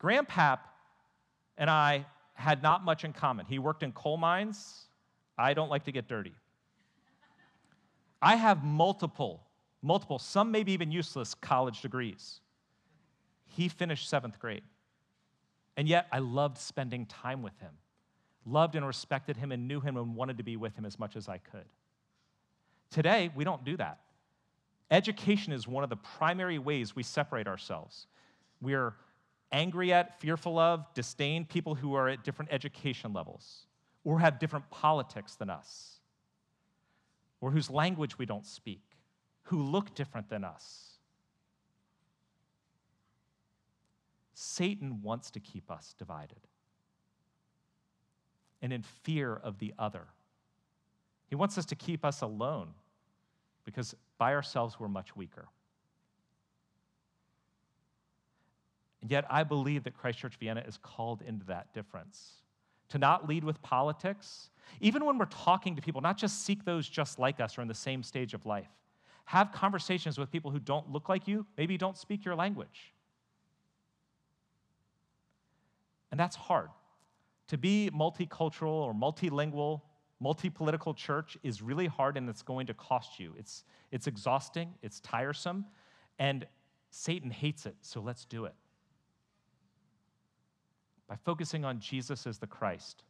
Grandpap 0.00 0.60
and 1.56 1.68
I 1.68 2.06
had 2.34 2.62
not 2.62 2.84
much 2.84 3.04
in 3.04 3.12
common. 3.12 3.46
He 3.46 3.58
worked 3.58 3.82
in 3.82 3.92
coal 3.92 4.16
mines. 4.16 4.86
I 5.38 5.54
don't 5.54 5.68
like 5.68 5.84
to 5.84 5.92
get 5.92 6.08
dirty. 6.08 6.32
I 8.20 8.36
have 8.36 8.64
multiple 8.64 9.42
multiple, 9.84 10.18
some 10.18 10.50
maybe 10.50 10.72
even 10.72 10.90
useless 10.90 11.34
college 11.34 11.82
degrees. 11.82 12.40
He 13.44 13.68
finished 13.68 14.08
seventh 14.08 14.38
grade. 14.38 14.62
And 15.76 15.86
yet 15.86 16.06
I 16.10 16.20
loved 16.20 16.58
spending 16.58 17.06
time 17.06 17.42
with 17.42 17.58
him, 17.58 17.72
loved 18.46 18.76
and 18.76 18.86
respected 18.86 19.36
him, 19.36 19.52
and 19.52 19.68
knew 19.68 19.80
him 19.80 19.96
and 19.96 20.16
wanted 20.16 20.38
to 20.38 20.44
be 20.44 20.56
with 20.56 20.74
him 20.74 20.86
as 20.86 20.98
much 20.98 21.16
as 21.16 21.28
I 21.28 21.38
could. 21.38 21.66
Today, 22.90 23.30
we 23.34 23.44
don't 23.44 23.64
do 23.64 23.76
that. 23.76 24.00
Education 24.90 25.52
is 25.52 25.68
one 25.68 25.84
of 25.84 25.90
the 25.90 25.96
primary 25.96 26.58
ways 26.58 26.96
we 26.96 27.02
separate 27.02 27.46
ourselves. 27.46 28.06
We 28.60 28.74
are 28.74 28.94
angry 29.52 29.92
at, 29.92 30.18
fearful 30.20 30.58
of, 30.58 30.86
disdain 30.94 31.44
people 31.44 31.74
who 31.74 31.94
are 31.94 32.08
at 32.08 32.24
different 32.24 32.52
education 32.52 33.12
levels 33.12 33.66
or 34.04 34.20
have 34.20 34.38
different 34.38 34.70
politics 34.70 35.34
than 35.34 35.50
us 35.50 36.00
or 37.40 37.50
whose 37.50 37.68
language 37.68 38.18
we 38.18 38.26
don't 38.26 38.46
speak 38.46 38.93
who 39.44 39.62
look 39.62 39.94
different 39.94 40.28
than 40.28 40.44
us. 40.44 40.98
Satan 44.34 45.00
wants 45.02 45.30
to 45.32 45.40
keep 45.40 45.70
us 45.70 45.94
divided 45.98 46.40
and 48.60 48.72
in 48.72 48.82
fear 48.82 49.34
of 49.34 49.58
the 49.58 49.74
other. 49.78 50.06
He 51.28 51.36
wants 51.36 51.58
us 51.58 51.66
to 51.66 51.76
keep 51.76 52.04
us 52.04 52.22
alone 52.22 52.68
because 53.64 53.94
by 54.18 54.34
ourselves 54.34 54.78
we're 54.78 54.88
much 54.88 55.14
weaker. 55.16 55.48
And 59.02 59.10
yet, 59.10 59.26
I 59.28 59.44
believe 59.44 59.84
that 59.84 59.92
Christ 59.92 60.18
Church 60.20 60.36
Vienna 60.40 60.64
is 60.66 60.78
called 60.78 61.20
into 61.20 61.44
that 61.46 61.74
difference. 61.74 62.40
To 62.88 62.98
not 62.98 63.28
lead 63.28 63.44
with 63.44 63.60
politics, 63.60 64.48
even 64.80 65.04
when 65.04 65.18
we're 65.18 65.26
talking 65.26 65.76
to 65.76 65.82
people, 65.82 66.00
not 66.00 66.16
just 66.16 66.44
seek 66.44 66.64
those 66.64 66.88
just 66.88 67.18
like 67.18 67.38
us 67.38 67.58
or 67.58 67.62
in 67.62 67.68
the 67.68 67.74
same 67.74 68.02
stage 68.02 68.32
of 68.32 68.46
life. 68.46 68.70
Have 69.24 69.52
conversations 69.52 70.18
with 70.18 70.30
people 70.30 70.50
who 70.50 70.58
don't 70.58 70.90
look 70.90 71.08
like 71.08 71.26
you, 71.26 71.46
maybe 71.56 71.78
don't 71.78 71.96
speak 71.96 72.24
your 72.24 72.34
language. 72.34 72.92
And 76.10 76.20
that's 76.20 76.36
hard. 76.36 76.70
To 77.48 77.58
be 77.58 77.90
multicultural 77.92 78.68
or 78.68 78.94
multilingual, 78.94 79.80
multi-political 80.20 80.94
church 80.94 81.36
is 81.42 81.60
really 81.60 81.86
hard 81.86 82.16
and 82.16 82.28
it's 82.28 82.42
going 82.42 82.66
to 82.66 82.74
cost 82.74 83.18
you. 83.18 83.34
It's, 83.38 83.64
it's 83.90 84.06
exhausting, 84.06 84.74
it's 84.82 85.00
tiresome, 85.00 85.64
and 86.18 86.46
Satan 86.90 87.30
hates 87.30 87.66
it, 87.66 87.74
so 87.80 88.00
let's 88.00 88.24
do 88.24 88.44
it. 88.44 88.54
By 91.08 91.16
focusing 91.16 91.64
on 91.64 91.80
Jesus 91.80 92.26
as 92.26 92.38
the 92.38 92.46
Christ 92.46 93.02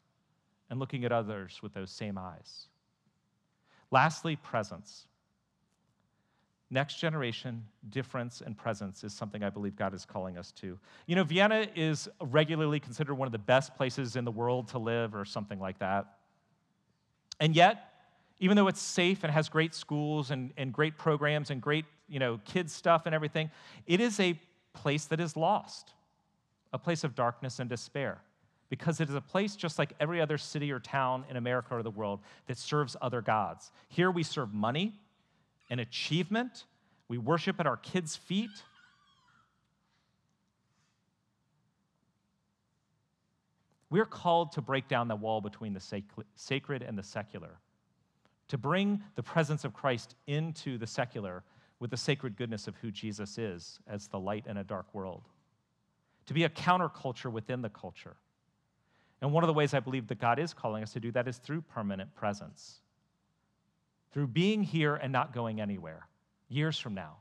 and 0.71 0.81
looking 0.81 1.05
at 1.05 1.13
others 1.13 1.61
with 1.63 1.75
those 1.75 1.91
same 1.91 2.19
eyes. 2.19 2.69
Lastly, 3.91 4.37
presence. 4.37 5.07
Next 6.75 6.97
generation 6.97 7.65
difference 7.91 8.43
and 8.45 8.59
presence 8.59 9.05
is 9.05 9.15
something 9.15 9.45
I 9.45 9.49
believe 9.49 9.77
God 9.77 9.95
is 9.95 10.05
calling 10.05 10.37
us 10.37 10.51
to. 10.57 10.77
You 11.07 11.15
know, 11.15 11.23
Vienna 11.23 11.69
is 11.77 12.09
regularly 12.21 12.81
considered 12.81 13.15
one 13.15 13.27
of 13.27 13.33
the 13.33 13.39
best 13.39 13.77
places 13.77 14.17
in 14.17 14.25
the 14.25 14.33
world 14.33 14.67
to 14.71 14.79
live 14.81 15.15
or 15.15 15.25
something 15.25 15.61
like 15.61 15.79
that. 15.79 16.17
And 17.39 17.55
yet, 17.55 17.93
even 18.41 18.57
though 18.57 18.67
it's 18.67 18.83
safe 18.83 19.23
and 19.23 19.33
has 19.33 19.49
great 19.49 19.73
schools 19.73 20.33
and, 20.33 20.53
and 20.57 20.73
great 20.73 20.99
programs 20.99 21.51
and 21.51 21.63
great, 21.63 21.85
you 22.09 22.19
know, 22.19 22.41
kids 22.45 22.73
stuff 22.73 23.07
and 23.07 23.15
everything, 23.15 23.53
it 23.87 24.01
is 24.01 24.19
a 24.19 24.37
place 24.73 25.05
that 25.05 25.21
is 25.21 25.37
lost, 25.37 25.93
a 26.73 26.79
place 26.79 27.05
of 27.05 27.15
darkness 27.15 27.61
and 27.61 27.71
despair. 27.71 28.21
Because 28.69 29.01
it 29.01 29.09
is 29.09 29.15
a 29.15 29.21
place 29.21 29.55
just 29.55 29.79
like 29.79 29.93
every 30.01 30.21
other 30.21 30.39
city 30.39 30.73
or 30.73 30.81
town 30.81 31.25
in 31.31 31.37
America 31.37 31.77
or 31.77 31.85
the 31.85 31.91
world 31.91 32.19
that 32.49 32.59
serves 32.59 32.97
other 33.01 33.23
gods. 33.23 33.71
Here 33.87 34.11
we 34.11 34.25
serve 34.25 34.53
money, 34.53 34.95
an 35.75 35.81
achievement. 35.81 36.67
We 37.09 37.19
worship 37.19 37.59
at 37.59 37.67
our 37.67 37.77
kids' 37.77 38.15
feet. 38.15 38.63
We're 43.91 44.07
called 44.07 44.53
to 44.53 44.63
break 44.63 44.87
down 44.87 45.09
the 45.09 45.17
wall 45.17 45.41
between 45.41 45.75
the 45.75 45.81
sacred 46.37 46.83
and 46.83 46.97
the 46.97 47.03
secular, 47.03 47.59
to 48.49 48.57
bring 48.57 49.03
the 49.17 49.23
presence 49.25 49.65
of 49.65 49.75
Christ 49.75 50.15
into 50.29 50.79
the 50.79 50.87
secular 50.87 51.43
with 51.81 51.91
the 51.91 51.97
sacred 51.97 52.37
goodness 52.37 52.69
of 52.69 52.77
who 52.77 52.93
Jesus 52.93 53.37
is 53.37 53.81
as 53.89 54.07
the 54.07 54.19
light 54.19 54.47
in 54.47 54.59
a 54.59 54.65
dark 54.65 54.87
world, 54.95 55.23
to 56.27 56.35
be 56.35 56.45
a 56.45 56.49
counterculture 56.49 57.33
within 57.33 57.63
the 57.63 57.69
culture. 57.69 58.15
And 59.21 59.33
one 59.33 59.43
of 59.43 59.49
the 59.49 59.55
ways 59.55 59.75
I 59.75 59.81
believe 59.81 60.07
that 60.07 60.21
God 60.21 60.39
is 60.39 60.55
calling 60.55 60.85
us 60.85 60.93
to 60.93 61.01
do 61.01 61.11
that 61.13 61.27
is 61.27 61.39
through 61.39 61.63
permanent 61.63 62.15
presence 62.15 62.81
through 64.15 64.29
being 64.29 64.63
here 64.63 64.95
and 64.95 65.13
not 65.13 65.35
going 65.35 65.61
anywhere 65.61 66.07
years 66.49 66.79
from 66.79 66.95
now, 66.95 67.17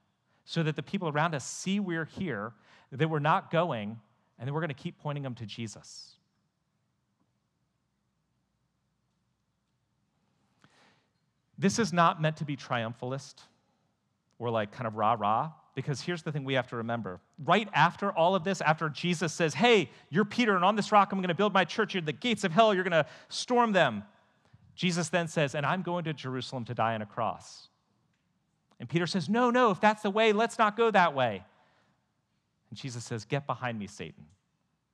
so 0.45 0.61
that 0.61 0.75
the 0.75 0.83
people 0.83 1.09
around 1.09 1.33
us 1.33 1.43
see 1.43 1.79
we're 1.79 2.05
here, 2.05 2.53
that 2.91 3.09
we're 3.09 3.17
not 3.17 3.49
going, 3.49 3.99
and 4.37 4.47
that 4.47 4.53
we're 4.53 4.59
going 4.59 4.69
to 4.69 4.75
keep 4.75 4.99
pointing 4.99 5.23
them 5.23 5.33
to 5.33 5.45
Jesus. 5.47 6.11
This 11.57 11.79
is 11.79 11.91
not 11.91 12.21
meant 12.21 12.37
to 12.37 12.45
be 12.45 12.55
triumphalist 12.55 13.35
or 14.37 14.51
like 14.51 14.71
kind 14.71 14.85
of 14.85 14.95
rah 14.95 15.15
rah, 15.17 15.51
because 15.73 15.99
here's 15.99 16.21
the 16.21 16.31
thing 16.31 16.43
we 16.43 16.53
have 16.53 16.67
to 16.67 16.75
remember. 16.75 17.19
Right 17.43 17.67
after 17.73 18.11
all 18.11 18.35
of 18.35 18.43
this, 18.43 18.61
after 18.61 18.87
Jesus 18.87 19.33
says, 19.33 19.55
Hey, 19.55 19.89
you're 20.11 20.25
Peter, 20.25 20.55
and 20.55 20.63
on 20.63 20.75
this 20.75 20.91
rock 20.91 21.11
I'm 21.11 21.17
going 21.17 21.29
to 21.29 21.33
build 21.33 21.53
my 21.53 21.65
church, 21.65 21.95
you're 21.95 22.03
the 22.03 22.13
gates 22.13 22.43
of 22.43 22.51
hell, 22.51 22.71
you're 22.71 22.83
going 22.83 22.91
to 22.91 23.07
storm 23.29 23.71
them. 23.71 24.03
Jesus 24.75 25.09
then 25.09 25.27
says, 25.27 25.55
And 25.55 25.65
I'm 25.65 25.81
going 25.81 26.03
to 26.05 26.13
Jerusalem 26.13 26.65
to 26.65 26.73
die 26.73 26.95
on 26.95 27.01
a 27.01 27.05
cross. 27.05 27.67
And 28.79 28.89
Peter 28.89 29.07
says, 29.07 29.29
No, 29.29 29.49
no, 29.49 29.71
if 29.71 29.79
that's 29.79 30.01
the 30.01 30.09
way, 30.09 30.33
let's 30.33 30.57
not 30.57 30.75
go 30.75 30.91
that 30.91 31.13
way. 31.13 31.43
And 32.69 32.77
Jesus 32.77 33.03
says, 33.03 33.25
Get 33.25 33.45
behind 33.45 33.77
me, 33.77 33.87
Satan. 33.87 34.25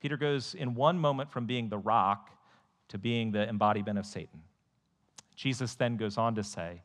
Peter 0.02 0.18
goes 0.18 0.56
in 0.56 0.76
one 0.76 0.98
moment 0.98 1.32
from 1.32 1.46
being 1.46 1.70
the 1.70 1.78
rock 1.78 2.30
to 2.90 2.98
being 2.98 3.32
the 3.32 3.48
embodiment 3.48 3.98
of 3.98 4.06
Satan. 4.06 4.42
Jesus 5.36 5.76
then 5.76 5.98
goes 5.98 6.18
on 6.18 6.36
to 6.36 6.44
say, 6.44 6.82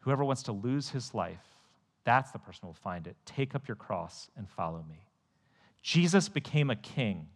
Whoever 0.00 0.24
wants 0.24 0.42
to 0.44 0.52
lose 0.52 0.90
his 0.90 1.14
life, 1.14 1.46
that's 2.04 2.30
the 2.32 2.38
person 2.38 2.60
who 2.62 2.66
will 2.68 2.74
find 2.74 3.06
it. 3.06 3.16
Take 3.24 3.54
up 3.54 3.68
your 3.68 3.76
cross 3.76 4.28
and 4.36 4.48
follow 4.48 4.84
me. 4.88 5.06
Jesus 5.82 6.28
became 6.28 6.70
a 6.70 6.76
king 6.76 7.28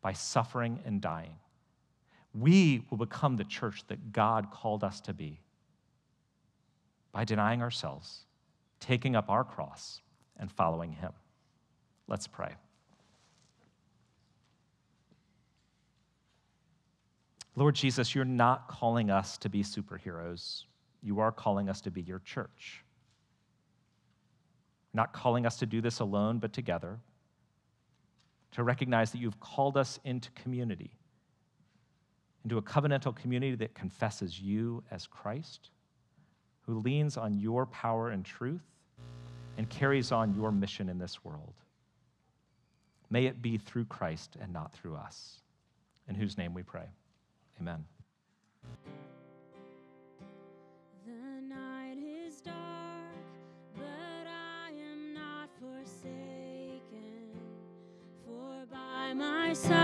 by 0.00 0.12
suffering 0.12 0.80
and 0.84 1.00
dying. 1.00 1.36
We 2.34 2.84
will 2.90 2.98
become 2.98 3.36
the 3.36 3.44
church 3.44 3.84
that 3.88 4.12
God 4.12 4.50
called 4.50 4.82
us 4.82 5.00
to 5.02 5.12
be 5.12 5.40
by 7.12 7.24
denying 7.24 7.62
ourselves, 7.62 8.24
taking 8.80 9.14
up 9.14 9.30
our 9.30 9.44
cross, 9.44 10.00
and 10.36 10.50
following 10.50 10.92
him. 10.92 11.12
Let's 12.08 12.26
pray. 12.26 12.54
Lord 17.56 17.76
Jesus, 17.76 18.14
you're 18.14 18.24
not 18.24 18.66
calling 18.66 19.10
us 19.10 19.38
to 19.38 19.48
be 19.48 19.62
superheroes. 19.62 20.64
You 21.02 21.20
are 21.20 21.30
calling 21.30 21.68
us 21.68 21.80
to 21.82 21.90
be 21.90 22.02
your 22.02 22.18
church. 22.18 22.82
Not 24.92 25.12
calling 25.12 25.46
us 25.46 25.56
to 25.58 25.66
do 25.66 25.80
this 25.80 26.00
alone, 26.00 26.38
but 26.38 26.52
together. 26.52 26.98
To 28.52 28.64
recognize 28.64 29.12
that 29.12 29.18
you've 29.18 29.38
called 29.38 29.76
us 29.76 30.00
into 30.04 30.30
community, 30.32 30.90
into 32.44 32.58
a 32.58 32.62
covenantal 32.62 33.16
community 33.16 33.56
that 33.56 33.74
confesses 33.74 34.38
you 34.40 34.82
as 34.90 35.06
Christ, 35.06 35.70
who 36.60 36.80
leans 36.80 37.16
on 37.16 37.38
your 37.38 37.66
power 37.66 38.10
and 38.10 38.24
truth, 38.24 38.64
and 39.56 39.68
carries 39.68 40.12
on 40.12 40.34
your 40.34 40.52
mission 40.52 40.88
in 40.88 40.98
this 40.98 41.24
world. 41.24 41.54
May 43.10 43.26
it 43.26 43.40
be 43.40 43.56
through 43.58 43.86
Christ 43.86 44.36
and 44.40 44.52
not 44.52 44.72
through 44.74 44.96
us. 44.96 45.40
In 46.08 46.14
whose 46.14 46.36
name 46.36 46.52
we 46.52 46.62
pray. 46.62 46.86
Amen. 47.60 47.84
The 51.06 51.40
night 59.14 59.83